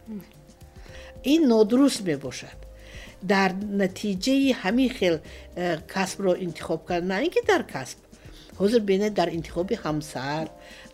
Ин 1.24 1.48
нодуруст 1.48 2.01
мебошад. 2.01 2.60
Дар 3.22 3.50
натиҷаи 3.54 4.54
ҳамин 4.62 4.89
хел 4.98 5.16
э, 5.56 5.77
касбро 5.94 6.34
интихоб 6.46 6.86
кардан 6.86 7.08
на 7.08 7.24
ин 7.25 7.32
ки 7.32 7.42
дар 7.48 7.63
касб. 7.63 7.98
Ҳозир 8.60 8.80
бинед 8.80 9.13
дар 9.13 9.30
интихоби 9.38 9.75
ҳамсар 9.86 10.46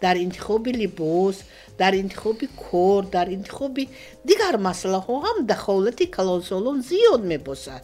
дар 0.02 0.16
интихоби 0.16 0.72
либос 0.72 1.38
дар 1.78 1.94
интихоби 1.94 2.48
кор 2.48 3.04
дар 3.16 3.28
интихоби 3.28 3.90
дигар 4.30 4.56
масъалаҳо 4.68 5.16
ҳам 5.26 5.38
дахолати 5.52 6.06
калонсолон 6.06 6.78
зиёд 6.90 7.22
мебошад. 7.32 7.84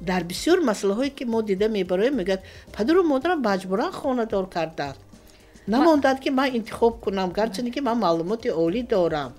Дар 0.00 0.22
бисёр 0.24 0.58
масъалаҳое 0.70 1.10
ки 1.16 1.24
мо 1.24 1.42
дида 1.42 1.68
мебароем 1.68 2.14
мегӯяд 2.20 2.42
падару 2.74 3.02
модарам 3.12 3.40
маҷбуран 3.48 3.92
хонадор 4.00 4.46
карданд 4.56 4.98
намондад 5.66 6.20
ки 6.20 6.30
ман 6.30 6.54
интихоб 6.56 7.00
кунам 7.00 7.30
гарчанде 7.32 7.70
ки 7.70 7.80
ман 7.80 7.98
маълумоти 7.98 8.48
олӣ 8.64 8.82
дорам. 8.82 9.32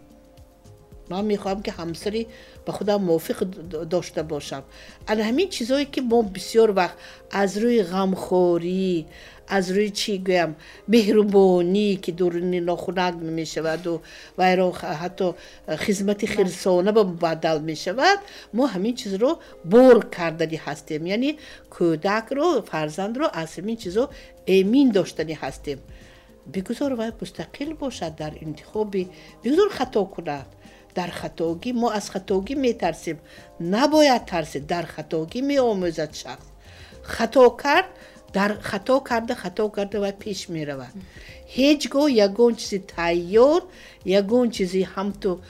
Ман 1.10 1.26
мехоҳам 1.32 1.62
ки 1.66 1.72
ҳамсари 1.78 2.28
ба 2.66 2.72
худам 2.78 3.00
мувофиқ 3.06 3.40
дошта 3.94 4.24
бошам. 4.24 4.64
Ана 5.10 5.22
ҳамин 5.30 5.48
чизҳое 5.56 5.86
ки 5.94 6.02
мо 6.02 6.20
бисёр 6.36 6.70
вақт 6.80 6.98
аз 7.42 7.52
рӯи 7.62 7.82
ғамхорӣ 7.92 9.06
аз 9.58 9.66
рӯи 9.76 9.90
чӣ 10.00 10.14
гӯям 10.28 10.52
меҳрубонӣ 10.94 11.88
ки 12.04 12.12
дуруни 12.20 12.60
нохунак 12.70 13.14
мешаваду 13.40 13.94
вайро 14.40 14.68
ҳатто 15.02 15.28
хизмати 15.84 16.26
хирсона 16.34 16.92
ба 16.98 17.04
мубаддал 17.12 17.58
мешавад 17.72 18.20
мо 18.58 18.64
ҳамин 18.74 18.96
чизро 19.02 19.32
бор 19.72 19.98
кардани 20.16 20.58
ҳастем. 20.66 21.02
Яъне 21.16 21.32
кӯдакро 21.76 22.48
фарзандро 22.70 23.26
аз 23.42 23.50
ҳамин 23.58 23.78
чизо 23.84 24.04
эмин 24.58 24.88
доштани 24.98 25.36
ҳастем 25.44 25.80
бигузор 26.46 26.94
вай 27.00 27.12
мустақил 27.20 27.76
бошад 27.78 28.16
дар 28.16 28.34
интихоби 28.42 29.10
бигузор 29.44 29.70
хато 29.78 30.06
кунад 30.06 30.48
дар 30.96 31.12
хатогӣ 31.20 31.72
мо 31.82 31.88
аз 32.00 32.06
хатогӣ 32.14 32.54
метарсем 32.66 33.18
набояд 33.60 34.24
тарсед 34.32 34.64
дар 34.74 34.86
хатогӣ 34.96 35.40
меомӯзад 35.50 36.12
шахс 36.22 36.48
хато 37.16 37.44
кард 37.64 37.90
дар 38.38 38.52
хато 38.70 38.96
карда 39.10 39.34
хато 39.44 39.64
карда 39.76 39.98
ва 40.04 40.12
пеш 40.24 40.40
меравад 40.56 40.96
ҳеҷ 41.56 41.82
гоҳ 41.94 42.08
ягон 42.26 42.54
чизи 42.60 42.80
тайёр 42.96 43.62
ягон 44.20 44.48
чизи 44.56 44.82
ҳамту 44.94 45.32
э, 45.40 45.42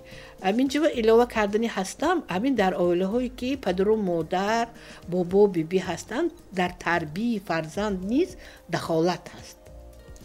аминҷоа 0.49 0.89
илова 0.99 1.25
кардани 1.25 1.67
ҳастам 1.67 2.17
ҳамин 2.33 2.55
дар 2.55 2.73
оилаҳое 2.73 3.29
ки 3.29 3.57
падару 3.57 3.95
модар 3.95 4.67
бобо 5.07 5.47
бибӣ 5.47 5.79
ҳастанд 5.89 6.31
дар 6.53 6.71
тарбии 6.85 7.41
фарзанд 7.47 7.97
низ 8.11 8.29
дахолат 8.69 9.25
ҳаст 9.35 9.57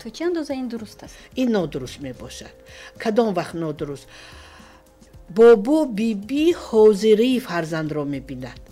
то 0.01 0.11
чӣ 0.11 0.23
андоза 0.29 0.55
ин 0.55 0.69
дуруст 0.69 1.05
аст 1.05 1.17
ин 1.37 1.51
нодуруст 1.53 2.01
мебошад 2.01 2.55
кадом 2.99 3.35
вақт 3.35 3.55
нодуруст 3.55 4.07
бобо 5.29 5.85
бибӣ 5.85 6.55
ҳозирии 6.67 7.41
фарзандро 7.41 8.05
мебинад 8.05 8.66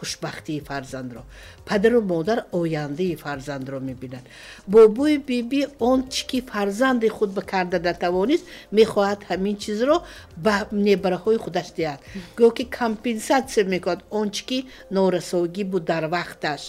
хушбахтии 0.00 0.60
фарзандро. 0.60 1.22
Падару 1.66 2.00
модар 2.00 2.46
ояндаи 2.52 3.14
фарзандро 3.16 3.80
мебинад. 3.80 4.24
Бобои 4.66 5.18
биби 5.18 5.68
он 5.78 6.08
чи 6.08 6.26
ки 6.26 6.40
фарзанди 6.40 7.08
худ 7.08 7.30
ба 7.36 7.42
карда 7.42 7.78
натавонист 7.78 8.44
мехоҳад 8.72 9.20
ҳамин 9.28 9.56
чизро 9.62 9.96
ба 10.44 10.54
небараҳои 10.72 11.38
худаш 11.44 11.68
диҳад. 11.76 12.00
Гӯё 12.36 12.50
ки 12.56 12.64
компенсатсия 12.80 13.64
мекунад 13.64 14.00
он 14.10 14.26
чи 14.34 14.42
ки 14.48 14.58
норасоигӣ 14.94 15.64
буд 15.72 15.84
дар 15.84 16.04
вақташ. 16.16 16.62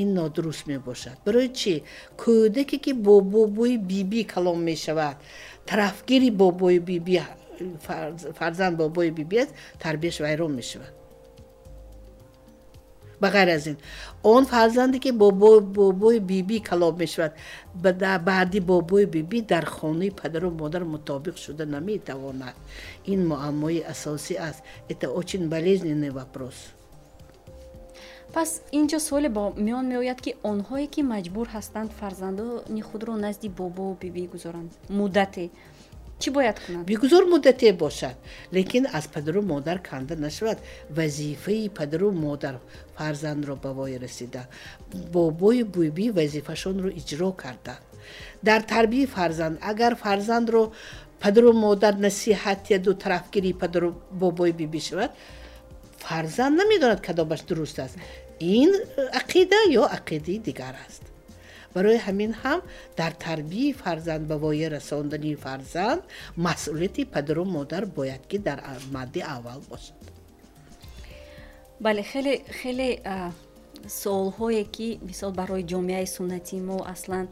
Ин 0.00 0.08
нодуруст 0.14 0.66
мебошад. 0.70 1.18
Барои 1.24 1.48
чӣ? 1.60 1.74
Кӯдаке 2.22 2.78
ки 2.84 2.92
бо 2.92 3.20
бобои 3.20 3.76
биби 3.76 4.22
калом 4.32 4.58
мешавад. 4.68 5.16
Тарафгири 5.66 6.30
бобои 6.30 6.78
биби 6.78 7.20
фарзанд 8.38 8.76
бобои 8.76 9.10
биби 9.10 9.36
аст 9.42 9.52
тарбияш 9.82 10.20
вайрон 10.20 10.54
мешавад 10.60 10.97
ба 13.20 13.30
ғайр 13.30 13.54
аз 13.56 13.66
ин. 13.66 13.76
Он 14.22 14.46
фарзанде 14.46 14.98
ки 14.98 15.10
бобои 15.10 16.20
биби 16.20 16.60
калоб 16.60 16.98
мешавад. 16.98 17.32
Баъди 17.74 18.60
бобои 18.60 19.06
биби 19.06 19.42
дар 19.42 19.64
хонаи 19.64 20.10
падару 20.10 20.50
модар 20.50 20.82
мутобиқ 20.84 21.36
шуда 21.36 21.66
наметавонад. 21.66 22.54
Ин 23.06 23.28
муаммои 23.28 23.80
асосӣ 23.80 24.34
аст. 24.36 24.62
Это 24.88 25.10
очень 25.10 25.48
болезненный 25.48 26.10
вопрос. 26.10 26.54
Пас 28.34 28.50
инҷо 28.78 28.98
суоле 29.06 29.28
ба 29.36 29.42
миён 29.66 29.86
меояд 29.92 30.20
ки 30.24 30.32
онҳое 30.50 30.86
ки 30.94 31.00
маҷбур 31.12 31.46
ҳастанд 31.56 31.90
фарзандони 32.00 32.82
худро 32.88 33.14
назди 33.16 33.48
бобо 33.48 33.96
бибӣ 34.00 34.24
гузоранд. 34.34 34.70
Муддате 34.98 35.44
чӣ 36.20 36.28
бояд 36.30 36.56
кунанд 36.64 36.86
бигузор 36.86 37.24
муддате 37.32 37.72
бошад 37.72 38.16
лекин 38.52 38.86
аз 38.92 39.06
падару 39.14 39.42
модар 39.42 39.78
канда 39.78 40.16
нашавад 40.16 40.58
вазифаи 40.90 41.68
падару 41.68 42.10
модар. 42.10 42.56
Фарзандро 42.98 43.54
ба 43.56 43.72
вой 43.72 43.96
расида 43.96 44.42
бобои 45.12 45.62
бӯйбӣ 45.62 46.06
вазифашонро 46.18 46.90
иҷро 47.00 47.30
карданд 47.42 47.84
дар 48.42 48.62
тарбияи 48.62 49.06
фарзанд 49.06 49.58
агар 49.70 49.94
фарзандро 49.94 50.72
падару 51.22 51.52
модар 51.52 51.94
насиҳат 52.06 52.60
я 52.70 52.78
дутарафгирии 52.78 53.52
падару 53.62 53.88
бобои 54.10 54.52
бибӣ 54.52 54.80
шавад 54.88 55.10
фарзанд 55.98 56.54
намедонад 56.60 57.00
кадомаш 57.06 57.40
дуруст 57.48 57.78
аст 57.78 57.96
ин 58.40 58.70
ақида 59.20 59.58
ё 59.80 59.84
ақидаи 59.98 60.38
дигар 60.48 60.74
аст 60.86 61.02
барои 61.78 61.98
ҳамин 62.06 62.32
ҳам 62.42 62.60
дар 63.00 63.12
тарбияи 63.26 63.72
фарзанд 63.82 64.24
ба 64.30 64.36
воя 64.44 64.68
расондани 64.76 65.32
фарзанд 65.44 66.02
масъулияти 66.46 67.02
падару 67.14 67.44
модар 67.56 67.84
бояд 67.98 68.22
ки 68.30 68.38
дар 68.48 68.58
мадди 68.96 69.20
аввал 69.34 69.60
бошад. 69.72 69.98
Бале 71.84 72.02
хеле 72.10 72.34
хеле 72.60 72.88
суолҳое 74.02 74.64
ки 74.76 74.88
мисол 75.08 75.32
барои 75.40 75.64
ҷомеаи 75.72 76.06
суннатӣ 76.16 76.56
мо 76.68 76.78
аслан 76.94 77.26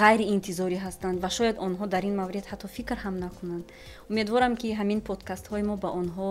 ғайриинтизорӣ 0.00 0.78
ҳастанд 0.86 1.16
ва 1.24 1.30
шояд 1.36 1.56
онҳо 1.66 1.84
дар 1.94 2.04
ин 2.08 2.14
маврид 2.20 2.44
ҳатто 2.50 2.66
фикр 2.76 2.96
ҳам 3.04 3.16
накунанд. 3.24 3.64
Умедворам 4.10 4.54
ки 4.60 4.68
ҳамин 4.80 5.00
подкастҳои 5.08 5.62
мо 5.68 5.74
ба 5.84 5.88
онҳо 6.00 6.30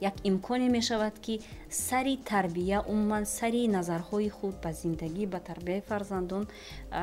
як 0.00 0.14
имконе 0.24 0.68
мешавад 0.68 1.18
ки 1.18 1.40
сари 1.70 2.16
тарбия 2.16 2.80
умуман 2.88 3.26
сари 3.26 3.68
назарҳои 3.68 4.28
худ 4.28 4.54
ба 4.62 4.72
зиндагӣ 4.72 5.26
ба 5.26 5.40
тарбияи 5.40 5.80
фарзандон 5.80 6.46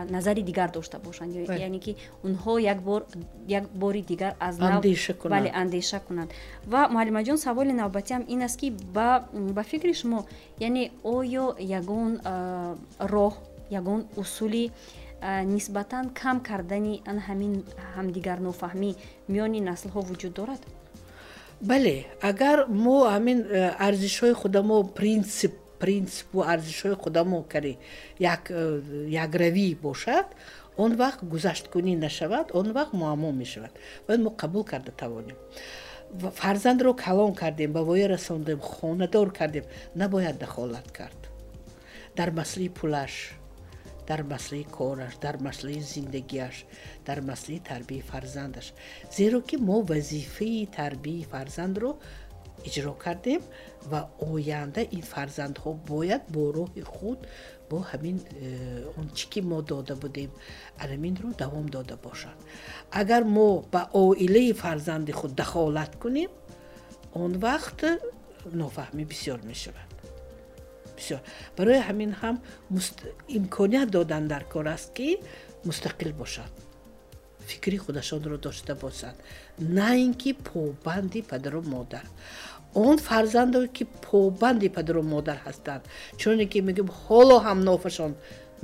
назари 0.10 0.42
дигар 0.42 0.72
дошта 0.72 1.00
бошанд. 1.00 1.36
Яъне 1.36 1.80
ки 1.80 1.96
онҳо 2.26 2.60
як 3.48 3.66
бори 3.74 4.02
дигар 4.02 4.34
аз 4.40 4.58
навбале 4.58 5.52
андеша 5.54 6.00
кунанд. 6.00 6.32
Ва 6.68 6.90
муаллимаҷон 6.90 7.38
саволи 7.38 7.74
навбатиам 7.74 8.24
ин 8.28 8.42
аст 8.42 8.60
ки 8.60 8.72
ба 9.56 9.64
фикри 9.64 9.94
шумо 9.94 10.26
яъне 10.60 10.92
оё 11.04 11.46
ягон 11.80 12.12
роҳ 13.14 13.34
ягон 13.80 14.02
усули 14.18 14.72
нисбатан 15.46 16.10
кам 16.22 16.38
кардани 16.40 17.02
ан 17.06 17.18
ҳамин 17.28 17.54
ҳамдигарнофаҳмӣ 17.96 18.92
миёни 19.32 19.60
наслҳо 19.70 20.00
вуҷуд 20.10 20.34
дорад 20.40 20.62
бале 21.62 22.06
агар 22.22 22.68
мо 22.68 23.10
ҳамин 23.14 23.40
э, 23.50 23.76
арзишҳои 23.88 24.34
худамо 24.34 24.84
принсип 24.84 25.54
принсипу 25.80 26.42
арзишҳои 26.42 26.96
худамо 26.96 27.44
кари 27.44 27.78
э, 28.20 28.26
якравӣ 29.24 29.76
бошад 29.82 30.28
он 30.78 30.92
вақт 30.96 31.22
гузашткунӣ 31.34 31.96
нашавад 31.98 32.52
он 32.54 32.68
вақт 32.78 32.94
муаммо 32.94 33.32
мешавад. 33.32 33.72
Бояд 34.08 34.22
мо 34.22 34.30
қабул 34.30 34.64
карда 34.64 34.92
тавонем. 34.92 35.36
Фарзандро 36.36 36.94
калон 36.94 37.34
кардем 37.34 37.74
ба 37.74 37.82
воя 37.84 38.08
расондем 38.08 38.60
хонадор 38.60 39.32
кардем. 39.32 39.66
Набояд 39.96 40.38
дахолат 40.38 40.92
кард. 40.92 41.22
Дар 42.16 42.32
маслаи 42.32 42.70
пулаш 42.70 43.32
дар 44.08 44.22
маслаи 44.24 44.64
кораш 44.78 45.14
дар 45.26 45.36
маслаи 45.48 45.80
зиндагиаш 45.94 46.56
дар 47.08 47.20
маслаи 47.30 47.60
тарбияи 47.70 48.08
фарзандаш 48.12 48.68
зеро 49.18 49.40
ки 49.42 49.56
мо 49.68 49.78
вазифаи 49.82 50.68
тарбияи 50.78 51.24
фарзандро 51.32 51.92
иҷро 52.68 52.94
кардем 53.04 53.42
ва 53.92 54.02
оянда 54.32 54.82
ин 54.98 55.04
фарзандҳо 55.14 55.72
бояд 55.92 56.24
бо 56.34 56.42
роҳи 56.58 56.84
худ 56.94 57.20
бо 57.70 57.78
ҳамин 57.90 58.18
э, 58.20 59.00
он 59.00 59.08
чӣ 59.18 59.26
ки 59.32 59.42
мо 59.50 59.60
дода 59.72 59.96
будем 60.04 60.32
анаминро 60.84 61.30
давом 61.44 61.66
дода 61.76 61.96
бошад 62.08 62.38
агар 63.02 63.24
мо 63.36 63.48
ба 63.74 63.82
оилаи 63.94 64.52
фарзанди 64.64 65.12
худ 65.20 65.32
дахолат 65.42 65.92
кунем 66.02 66.32
он 67.24 67.32
вақт 67.46 67.80
нофаҳмӣ 68.62 69.04
бисёр 69.12 69.40
мешавад 69.52 69.87
бисёр. 70.98 71.22
Барои 71.58 71.80
ҳамин 71.88 72.12
ҳам 72.22 72.36
имконият 73.38 73.90
додан 73.96 74.24
дар 74.28 74.44
кор 74.54 74.68
аст 74.76 74.90
ки 74.98 75.08
мустақил 75.68 76.12
бошад. 76.22 76.52
Фикри 77.50 77.78
худашонро 77.78 78.38
дошта 78.38 78.74
бошанд 78.76 79.18
на 79.78 79.90
ин 80.04 80.14
ки 80.22 80.32
побанди 80.34 81.22
падару 81.32 81.62
модар. 81.74 82.06
Он 82.74 82.98
фарзандое 82.98 83.68
ки 83.68 83.84
побанди 84.08 84.70
падару 84.70 85.02
модар 85.14 85.38
ҳастанд. 85.46 85.84
Чуноне 86.20 86.46
ки 86.52 86.60
мегӯем 86.68 86.90
ҳоло 87.02 87.36
ҳам 87.46 87.60
нофашон 87.70 88.12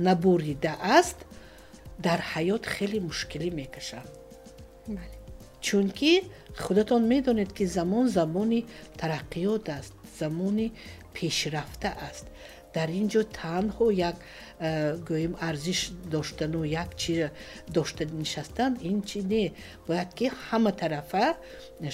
набурида 0.06 0.72
аст 0.98 1.18
дар 2.06 2.20
ҳаёт 2.32 2.62
хеле 2.74 2.98
мушкилӣ 3.08 3.50
мекашанд 3.60 4.10
чунки 5.64 6.12
худатон 6.58 7.02
медонед 7.12 7.50
ки 7.56 7.64
замон 7.76 8.06
замони 8.08 8.60
тараққиёт 9.00 9.64
аст 9.78 9.94
замони 10.20 10.72
пешрафта 11.16 11.90
аст. 12.08 12.26
Дар 12.74 12.88
ин 13.00 13.06
ҷо 13.12 13.22
танҳо 13.40 13.86
як 14.10 14.16
э, 14.58 14.98
гӯем 15.08 15.34
арзиш 15.48 15.80
доштану 16.14 16.62
як 16.82 16.90
чи 17.00 17.30
дошта 17.76 18.04
нишастан 18.04 18.72
ин 18.90 18.98
чи 19.08 19.18
не. 19.32 19.44
Бояд 19.86 20.10
ки 20.18 20.26
ҳама 20.46 20.72
тарафа 20.80 21.26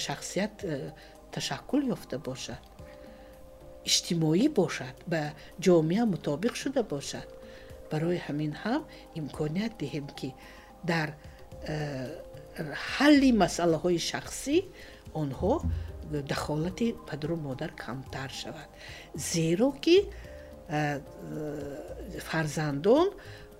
шахсият 0.05 0.55
э, 0.63 0.91
ташаккул 1.33 1.81
ёфта 1.95 2.17
бошад 2.29 2.61
иҷтимоӣ 3.89 4.47
бошад 4.59 4.95
ба 5.11 5.21
ҷомеа 5.65 6.03
мутобиқ 6.13 6.53
шуда 6.61 6.81
бошад. 6.93 7.27
Барои 7.91 8.19
ҳамин 8.27 8.53
ҳам 8.63 8.81
имконият 9.19 9.73
диҳем 9.81 10.07
ки 10.17 10.29
дар 10.91 11.09
э, 11.13 11.75
ҳалли 12.93 13.29
масъалаҳои 13.43 13.99
шахсӣ 14.09 14.57
онҳо 15.21 15.53
дахолати 16.11 16.95
падару 17.07 17.35
модар 17.35 17.71
камтар 17.71 18.29
шавад. 18.29 18.69
Зеро 19.15 19.71
ки 19.71 19.97
фарзандон 22.19 23.07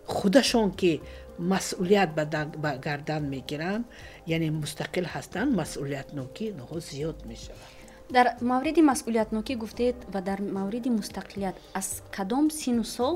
худашон 0.06 0.72
ки 0.72 1.02
масъулият 1.40 2.10
ба 2.16 2.78
гардан 2.86 3.24
мегиранд 3.30 3.86
яъне 4.28 4.50
мустақил 4.64 5.06
ҳастанд 5.16 5.50
масъулиятнокӣ 5.62 6.46
инҳо 6.54 6.78
зиёд 6.90 7.18
мешавад 7.32 7.72
дар 8.16 8.28
мавриди 8.42 8.82
масъулиятнокӣ 8.92 9.54
гуфтед 9.64 9.98
ва 10.14 10.22
дар 10.22 10.40
мавриди 10.42 10.90
мустақилият 11.00 11.56
аз 11.80 11.88
кадом 12.16 12.46
сину 12.60 12.84
сол 12.84 13.16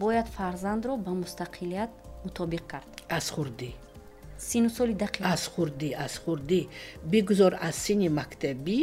бояд 0.00 0.28
фарзандро 0.36 0.96
ба 0.96 1.12
мустақилият 1.22 1.90
мутобиқ 2.24 2.64
кард? 2.72 2.90
Аз 3.18 3.30
хурдӣ 3.34 3.70
сину 4.48 4.68
соли 4.76 4.94
дақиқ 5.04 5.22
аз 5.34 5.42
хурдӣ 5.52 5.88
аз 6.06 6.14
хурдӣ 6.22 6.60
бигузор 7.12 7.52
аз 7.68 7.76
сини 7.84 8.08
мактабӣ 8.20 8.78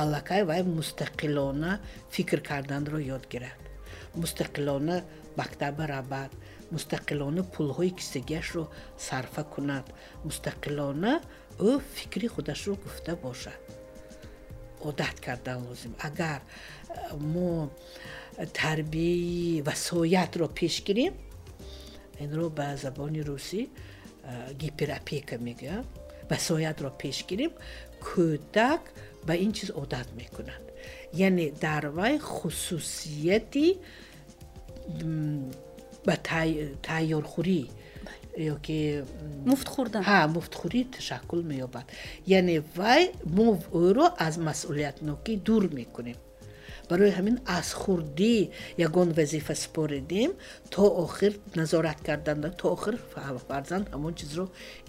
аллакай 0.00 0.42
вай 0.50 0.62
мустақилона 0.78 1.72
фикр 2.14 2.40
карданро 2.48 2.98
ёд 3.16 3.24
гирад 3.32 3.60
мустақилона 4.20 4.96
мактаба 5.40 5.84
равад 5.94 6.32
мустақилона 6.74 7.42
пулҳои 7.54 7.90
кисагиашро 7.98 8.64
сарфа 9.06 9.42
кунад 9.54 9.86
мустақилона 10.26 11.12
ӯ 11.68 11.70
фикри 11.96 12.26
худашро 12.34 12.74
гуфта 12.84 13.12
бошад 13.24 13.60
одат 14.88 15.16
кардан 15.24 15.58
лозим 15.66 15.94
агар 16.08 16.40
э, 16.42 17.16
мо 17.32 17.70
тарбияи 18.58 19.62
васоятро 19.68 20.46
пеш 20.58 20.74
гирем 20.86 21.14
инро 22.24 22.46
ба 22.58 22.66
забони 22.82 23.20
русӣ 23.28 23.62
э, 24.26 24.54
гиперопека 24.60 25.36
мегӯяд 25.46 25.86
васоятро 26.30 26.90
пеш 27.00 27.18
гирем 27.28 27.52
кӯдак 28.06 28.82
ба 29.26 29.34
ин 29.44 29.52
чиз 29.56 29.70
одат 29.82 30.08
мекунад 30.20 30.62
яъне 31.26 31.46
дар 31.64 31.84
вай 31.98 32.14
хусусияти 32.18 33.68
ба 36.06 36.14
тайёрхӯрӣ 36.86 37.62
ёки 38.54 38.78
муфт 39.50 39.68
хӯрдан 39.74 40.02
ҳа 40.10 40.18
муфтхӯрӣ 40.36 40.80
ташаккул 40.94 41.40
меёбад 41.50 41.86
яъне 42.38 42.56
вай 42.78 43.02
мо 43.36 43.46
ӯро 43.84 44.06
аз 44.26 44.34
масъулиятнокӣ 44.46 45.32
дур 45.46 45.62
мекунем 45.78 46.18
барои 46.88 47.12
ҳамин 47.18 47.36
аз 47.58 47.68
хурдӣ 47.80 48.34
ягон 48.86 49.08
вазифа 49.18 49.54
споридем 49.64 50.30
то 50.74 50.82
охир 51.04 51.32
назорат 51.60 51.98
кардан 52.06 52.38
то 52.60 52.64
охир 52.76 52.94
фарзанд 53.48 53.86
ҳамон 53.94 54.12
чизро 54.20 54.44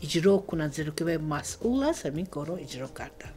иҷро 0.06 0.34
кунад 0.50 0.72
зеро 0.78 0.92
ки 0.98 1.04
вай 1.10 1.18
масъул 1.34 1.80
аст 1.90 2.02
ҳамин 2.08 2.28
корро 2.36 2.56
иҷро 2.66 2.88
кардан 3.00 3.34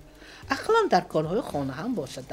ақлан 0.54 0.84
дар 0.92 1.04
корҳои 1.14 1.42
хона 1.50 1.72
ҳам 1.80 1.92
бошад 2.00 2.30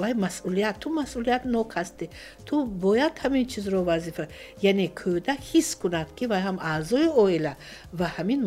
вай 0.00 0.14
масъулият 0.14 0.76
ту 0.82 0.88
масъулият 1.00 1.44
нок 1.54 1.68
ҳастӣ 1.78 2.06
ту 2.46 2.54
бояд 2.84 3.14
ҳамин 3.22 3.44
чизро 3.52 3.80
вазифа 3.90 4.24
яъне 4.70 4.86
кӯдак 5.00 5.40
ҳис 5.50 5.68
кунад 5.82 6.08
ки 6.16 6.24
вай 6.30 6.42
ҳам 6.46 6.56
аъзои 6.72 7.08
оила 7.24 7.52
ва 7.98 8.06
ҳамин 8.16 8.40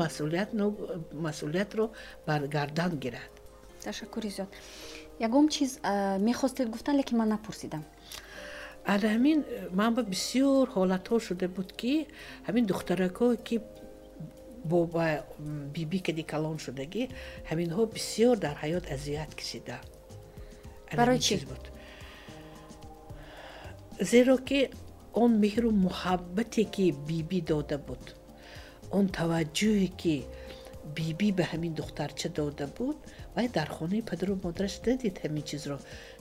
масъулиятро 1.26 1.86
бар 2.28 2.42
гардан 2.56 2.92
гирад 3.04 3.32
ташаккури 3.84 4.30
зиёд 4.38 4.50
ягон 5.28 5.46
чиз 5.54 5.72
мехостед 6.30 6.68
гуфтан 6.74 6.96
лекин 7.00 7.18
ман 7.18 7.30
напурсидам. 7.36 7.84
Ана 8.86 9.08
ҳамин 9.16 9.40
ман 9.80 9.92
ба 9.98 10.04
бисёр 10.14 10.66
ҳолатҳо 10.76 11.16
шуда 11.28 11.48
буд 11.56 11.70
ки 11.80 11.94
ҳамин 12.48 12.66
духтаракҳое 12.72 13.38
ки 13.48 13.56
бо 14.70 14.80
биби 15.76 16.00
кади 16.08 16.24
калон 16.32 16.58
шудагӣ 16.66 17.04
ҳаминҳо 17.50 17.84
бисёр 17.96 18.36
дар 18.46 18.56
ҳаёт 18.64 18.86
азият 18.96 19.32
кашида 19.40 19.78
барои 20.98 21.20
чи 21.20 21.36
буд. 21.52 21.64
Зеро 24.12 24.38
ки 24.48 24.60
он 25.24 25.32
меҳру 25.44 25.70
муҳаббате 25.86 26.64
ки 26.76 26.86
биби 27.08 27.40
дода 27.52 27.78
буд. 27.88 28.04
Он 28.98 29.06
таваҷҷӯҳе 29.18 29.90
ки 30.02 30.16
биби 30.96 31.30
ба 31.38 31.44
ҳамин 31.52 31.74
духтарча 31.80 32.30
дода 32.30 32.68
буд 32.78 32.98
вай 33.36 33.48
дар 33.58 33.70
хонаи 33.78 34.02
падару 34.10 34.34
модараш 34.44 34.76
надид 34.86 35.16
ҳамин 35.24 35.44
чизро 35.50 35.78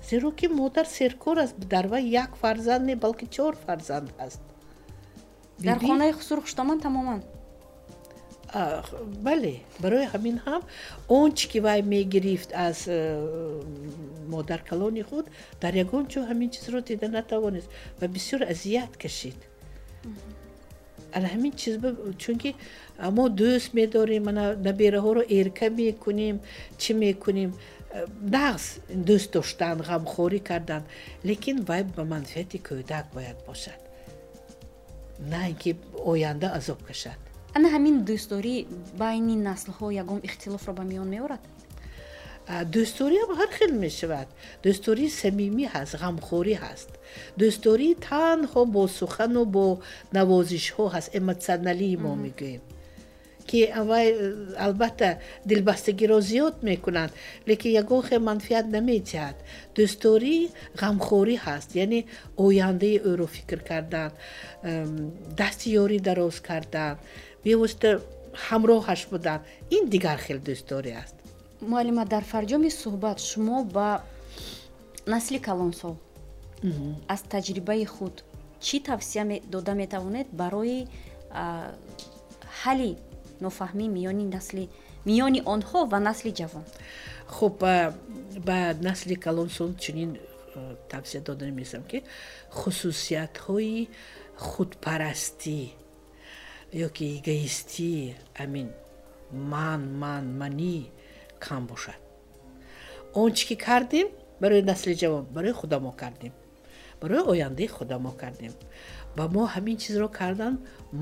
зеро 0.09 0.31
ки 0.39 0.47
модар 0.61 0.87
серкор 0.99 1.37
аст 1.45 1.57
дар 1.75 1.87
вай 1.93 2.05
як 2.25 2.31
фарзанд 2.43 2.85
не 2.91 2.97
балки 3.05 3.27
чор 3.37 3.53
фарзанд 3.67 4.09
ҳаст 4.21 4.43
дар 5.59 5.79
хонаи 5.79 6.13
сурхуштомон 6.29 6.79
тамоман 6.87 7.21
бале 9.27 9.55
барои 9.83 10.07
ҳамин 10.15 10.37
ҳам 10.47 10.63
он 11.09 11.29
чи 11.39 11.49
ки 11.51 11.59
вай 11.67 11.83
мегирифт 11.83 12.51
аз 12.53 12.79
э, 12.87 12.99
модаркалони 14.35 15.03
худ 15.09 15.27
дар 15.63 15.73
ягон 15.85 16.05
ҷо 16.13 16.21
ҳамин 16.31 16.51
чизро 16.55 16.81
дида 16.89 17.09
натавонист 17.09 17.69
ва 18.01 18.07
бисёр 18.15 18.41
азият 18.53 18.93
кашид 19.03 19.39
ана 21.17 21.27
ҳамин 21.35 21.53
чиз 21.61 21.75
чунки 22.23 22.51
мо 23.17 23.25
дӯст 23.41 23.69
медорем 23.79 24.25
ана 24.33 24.45
набераҳоро 24.67 25.23
эрка 25.39 25.67
мекунем 25.79 26.37
чӣ 26.81 26.91
мекунем? 27.03 27.51
Нағз 28.37 28.65
дӯст 29.09 29.29
доштан 29.35 29.77
ғамхорӣ 29.89 30.41
кардан. 30.49 30.83
Лекин 31.29 31.57
вай 31.69 31.83
ба 31.97 32.05
манфиати 32.13 32.59
кӯдак 32.67 33.07
бояд 33.15 33.39
бошад. 33.49 33.81
На 35.33 35.41
ин 35.51 35.57
ки 35.63 35.71
оянда 36.11 36.49
азоб 36.59 36.81
кашад. 36.89 37.19
Ана 37.57 37.69
ҳамин 37.75 37.97
дӯстдорӣ 38.09 38.57
байни 39.03 39.37
наслҳо 39.49 39.87
ягон 40.03 40.21
ихтилофро 40.29 40.73
ба 40.79 40.85
миён 40.91 41.09
меорад 41.15 41.43
дӯстдориам 42.75 43.31
ҳар 43.39 43.51
хел 43.59 43.73
мешавад. 43.85 44.29
Дӯстдорӣ 44.65 45.07
самимӣ 45.21 45.65
ҳаст 45.75 45.95
ғамхорӣ 46.03 46.55
ҳаст. 46.65 46.91
Дӯстдорӣ 47.41 47.89
танҳо 48.09 48.63
бо 48.75 48.83
сухану 48.99 49.43
бо 49.55 49.67
навозишҳо 50.17 50.85
ҳаст. 50.95 51.09
Эмотсионалии 51.19 51.97
мо 52.05 52.13
мегӯем. 52.25 52.63
Ки 53.49 53.61
вай 53.91 54.07
албатта 54.67 55.09
дилбастагиро 55.51 56.19
зиёд 56.31 56.55
мекунанд 56.69 57.13
лекин 57.49 57.73
ягон 57.83 58.03
хел 58.09 58.21
манфиат 58.29 58.67
намедиҳад 58.77 59.37
дӯстдорӣ 59.77 60.37
ғамхорӣ 60.83 61.37
ҳаст 61.47 61.71
яъне 61.85 62.01
ояндаи 62.45 62.97
ӯро 63.11 63.27
фикр 63.37 63.59
кардан 63.71 64.11
дасти 65.41 65.69
ёрӣ 65.83 65.99
дароз 66.09 66.37
кардан. 66.49 66.95
Бевосита 67.45 67.91
ҳамроҳаш 68.47 69.01
будан 69.13 69.41
ин 69.77 69.83
дигар 69.95 70.19
хел 70.27 70.39
дӯстдорӣ 70.49 70.93
аст 71.03 71.20
муаллима 71.63 72.05
дар 72.05 72.25
фарҷоми 72.25 72.71
суҳбат 72.71 73.19
шумо 73.31 73.65
ба 73.65 73.89
насли 75.07 75.39
калонсол 75.39 75.97
аз 77.09 77.21
таҷрибаи 77.33 77.85
худ 77.85 78.15
чӣ 78.61 78.77
тавсия 78.89 79.25
дода 79.55 79.73
метавонед 79.83 80.27
барои 80.41 80.79
ҳалли 82.63 82.93
нофаҳмӣ 83.45 83.87
миёни 83.97 84.25
насли 84.37 84.65
миёни 85.09 85.41
онҳо 85.55 85.79
ва 85.93 85.99
насли 86.09 86.31
ҷавон? 86.41 86.65
Хуб 87.35 87.55
ба 88.49 88.59
насли 88.89 89.15
калонсол 89.27 89.71
чунин 89.85 90.11
тавсия 90.93 91.21
дода 91.29 91.45
меисам 91.59 91.83
ки 91.91 91.99
хусусиятҳои 92.59 93.89
худпарастӣ 94.49 95.61
ё 96.85 96.89
ки 96.97 97.05
эгоистӣ 97.17 97.93
амин 98.43 98.69
ман 99.53 99.81
ман 100.03 100.25
манӣ 100.41 100.77
кам 101.45 101.67
бошад. 101.67 102.01
Он 103.15 103.33
чи 103.33 103.47
ки 103.49 103.57
кардем? 103.67 104.09
Барои 104.41 104.63
насли 104.63 104.95
ҷавон 105.03 105.25
барои 105.35 105.53
худа 105.53 105.79
мо 105.81 105.93
кардем. 105.93 106.33
Барои 107.01 107.23
ояндаи 107.33 107.67
худа 107.67 107.99
мо 107.99 108.13
кардем. 108.21 108.53
Ба 109.17 109.25
мо 109.35 109.43
ҳамин 109.55 109.77
чизро 109.83 110.09
кардан 110.09 110.55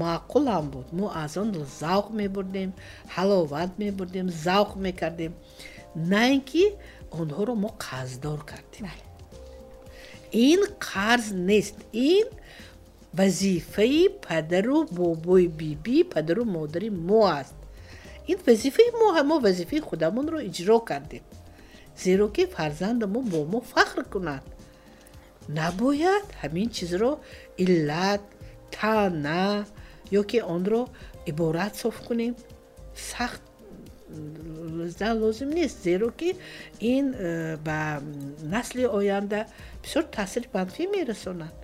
маъқулам 0.03 0.65
буд. 0.73 0.87
Мо 0.99 1.07
аз 1.23 1.37
он 1.37 1.49
завқ 1.81 2.07
мебурдем 2.21 2.71
ҳаловат 3.15 3.71
мебурдем 3.83 4.27
завқ 4.47 4.71
мекардем. 4.85 5.33
На 6.11 6.23
ин 6.35 6.41
ки 6.51 6.65
онҳоро 7.21 7.55
мо 7.63 7.71
қарздор 7.87 8.41
кардем. 8.51 8.87
Ин 10.49 10.61
қарз 10.89 11.25
нест. 11.49 11.77
Ин 11.93 12.27
вазифаи 13.19 14.09
падару 14.27 14.79
бобои 14.97 15.47
биби 15.61 15.99
падару 16.13 16.45
модари 16.45 16.91
мо 16.91 17.23
аст 17.41 17.58
ин 18.31 18.39
вазифаи 18.47 18.91
мо 19.01 19.09
мо 19.31 19.37
вазифаи 19.47 19.81
худамонро 19.89 20.39
иҷро 20.49 20.79
кардем 20.89 21.25
зеро 22.03 22.27
ки 22.35 22.43
фарзандамон 22.55 23.25
бо 23.33 23.41
мо 23.53 23.61
фахр 23.73 24.05
кунад 24.13 24.45
набояд 25.59 26.27
ҳамин 26.41 26.69
чизро 26.77 27.13
иллат 27.63 28.23
тана 28.75 29.67
ё 30.19 30.23
ки 30.31 30.39
онро 30.55 30.83
иборат 31.31 31.75
соф 31.83 31.97
кунем 32.07 32.35
сахт 33.11 33.43
лозим 35.23 35.51
нест 35.59 35.77
зеро 35.85 36.11
ки 36.11 36.31
ин 36.81 37.07
э, 37.15 37.57
ба 37.67 37.79
насли 38.55 38.85
оянда 38.99 39.41
бисёр 39.83 40.05
таъсири 40.17 40.49
манфӣ 40.55 40.85
мерасонад 40.95 41.55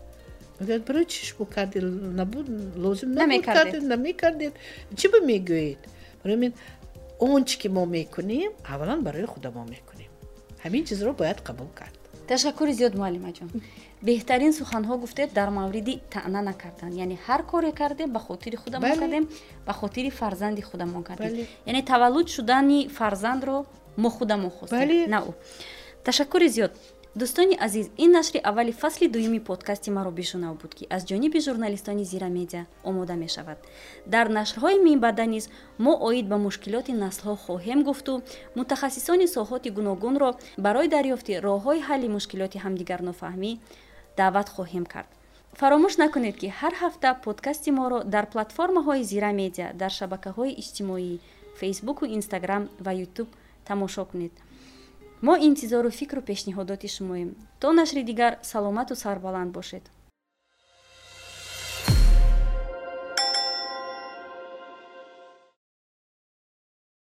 мегӯяд 0.61 0.83
барои 0.87 1.07
чиш 1.13 1.35
бу 1.39 1.45
карди 1.47 1.79
набуд 1.81 2.47
лозим 2.85 3.11
набуд 3.13 3.45
карди 3.45 3.77
намекардед 3.93 4.55
чӣ 4.99 5.07
ба 5.13 5.19
мегӯед 5.31 5.81
барои 5.83 5.94
мин 6.25 6.55
он 7.19 7.45
чи 7.45 7.59
ки 7.59 7.69
мо 7.69 7.87
мекунем 7.87 8.53
аввалан 8.65 9.03
барои 9.03 9.27
худа 9.27 9.51
мо 9.51 9.65
мекунем. 9.65 10.11
Ҳамин 10.65 10.85
чизро 10.85 11.13
бояд 11.13 11.41
қабул 11.41 11.69
кард. 11.75 11.99
Ташаккури 12.29 12.73
зиёд 12.73 12.95
муаллимаҷон 12.95 13.51
беҳтарин 14.03 14.53
суханҳо 14.53 14.97
гуфтед 14.99 15.33
дар 15.33 15.51
мавриди 15.51 16.01
таъна 16.11 16.41
накардан 16.43 16.93
яъне 17.05 17.19
ҳар 17.27 17.43
коре 17.51 17.73
кардем 17.73 18.11
ба 18.13 18.19
хотири 18.19 18.57
худамон 18.57 18.99
кардем 18.99 19.29
ба 19.67 19.73
хотири 19.73 20.11
фарзанди 20.11 20.63
худамон 20.63 21.03
кардем. 21.03 21.47
Яъне 21.67 21.83
таваллуд 21.83 22.29
шудани 22.29 22.89
фарзандро 22.89 23.67
мо 23.97 24.11
худамон 24.11 24.51
хостем. 24.51 25.11
На 25.11 25.19
ӯ 25.29 25.33
ташаккури 26.05 26.49
зиёд 26.49 26.73
дӯстони 27.21 27.57
азиз 27.67 27.87
ин 27.97 28.11
нашри 28.11 28.41
аввали 28.45 28.73
фасли 28.73 29.07
дуюми 29.09 29.41
подкасти 29.41 29.91
маро 29.91 30.11
бишунав 30.11 30.55
буд 30.61 30.75
ки 30.75 30.85
аз 30.91 31.03
ҷониби 31.11 31.39
журналистони 31.47 32.05
зира 32.05 32.29
медиа 32.29 32.67
омода 32.85 33.15
мешавад. 33.15 33.59
Дар 34.07 34.27
нашрҳои 34.39 34.83
минбаъда 34.89 35.27
низ 35.35 35.49
мо 35.79 35.93
оид 36.09 36.27
ба 36.29 36.39
мушкилоти 36.39 36.93
наслҳо 37.05 37.35
хоҳем 37.45 37.81
гуфту 37.89 38.23
мутахассисони 38.57 39.27
соҳоти 39.37 39.71
гуногунро 39.77 40.31
барои 40.59 40.89
дарёфти 40.97 41.33
роҳҳои 41.47 41.85
ҳалли 41.89 42.09
мушкилоти 42.17 42.59
ҳамдигарнофаҳмӣ 42.65 43.53
даъват 44.19 44.49
хоҳем 44.55 44.85
кард. 44.93 45.11
Фаромӯш 45.61 45.95
накунед 46.03 46.37
ки 46.41 46.49
ҳар 46.59 46.75
ҳафта 46.83 47.09
подкасти 47.27 47.71
моро 47.79 47.99
дар 48.15 48.25
платформаҳои 48.33 49.03
зира 49.11 49.31
медиа 49.43 49.69
дар 49.81 49.93
шабакаҳои 49.99 50.57
иҷтимоӣ 50.63 51.13
фейсбуку 51.61 52.05
инстаграм 52.17 52.63
ва 52.85 52.93
ютуб 53.05 53.29
тамошо 53.69 54.03
кунед 54.11 54.35
мо 55.27 55.35
интизору 55.49 55.91
фикру 55.99 56.21
пешниҳодоти 56.29 56.89
шумоем 56.97 57.31
то 57.61 57.69
нашри 57.79 58.03
дигар 58.11 58.33
саломату 58.51 58.95
сарбаланд 59.03 59.51
бошед 59.57 59.85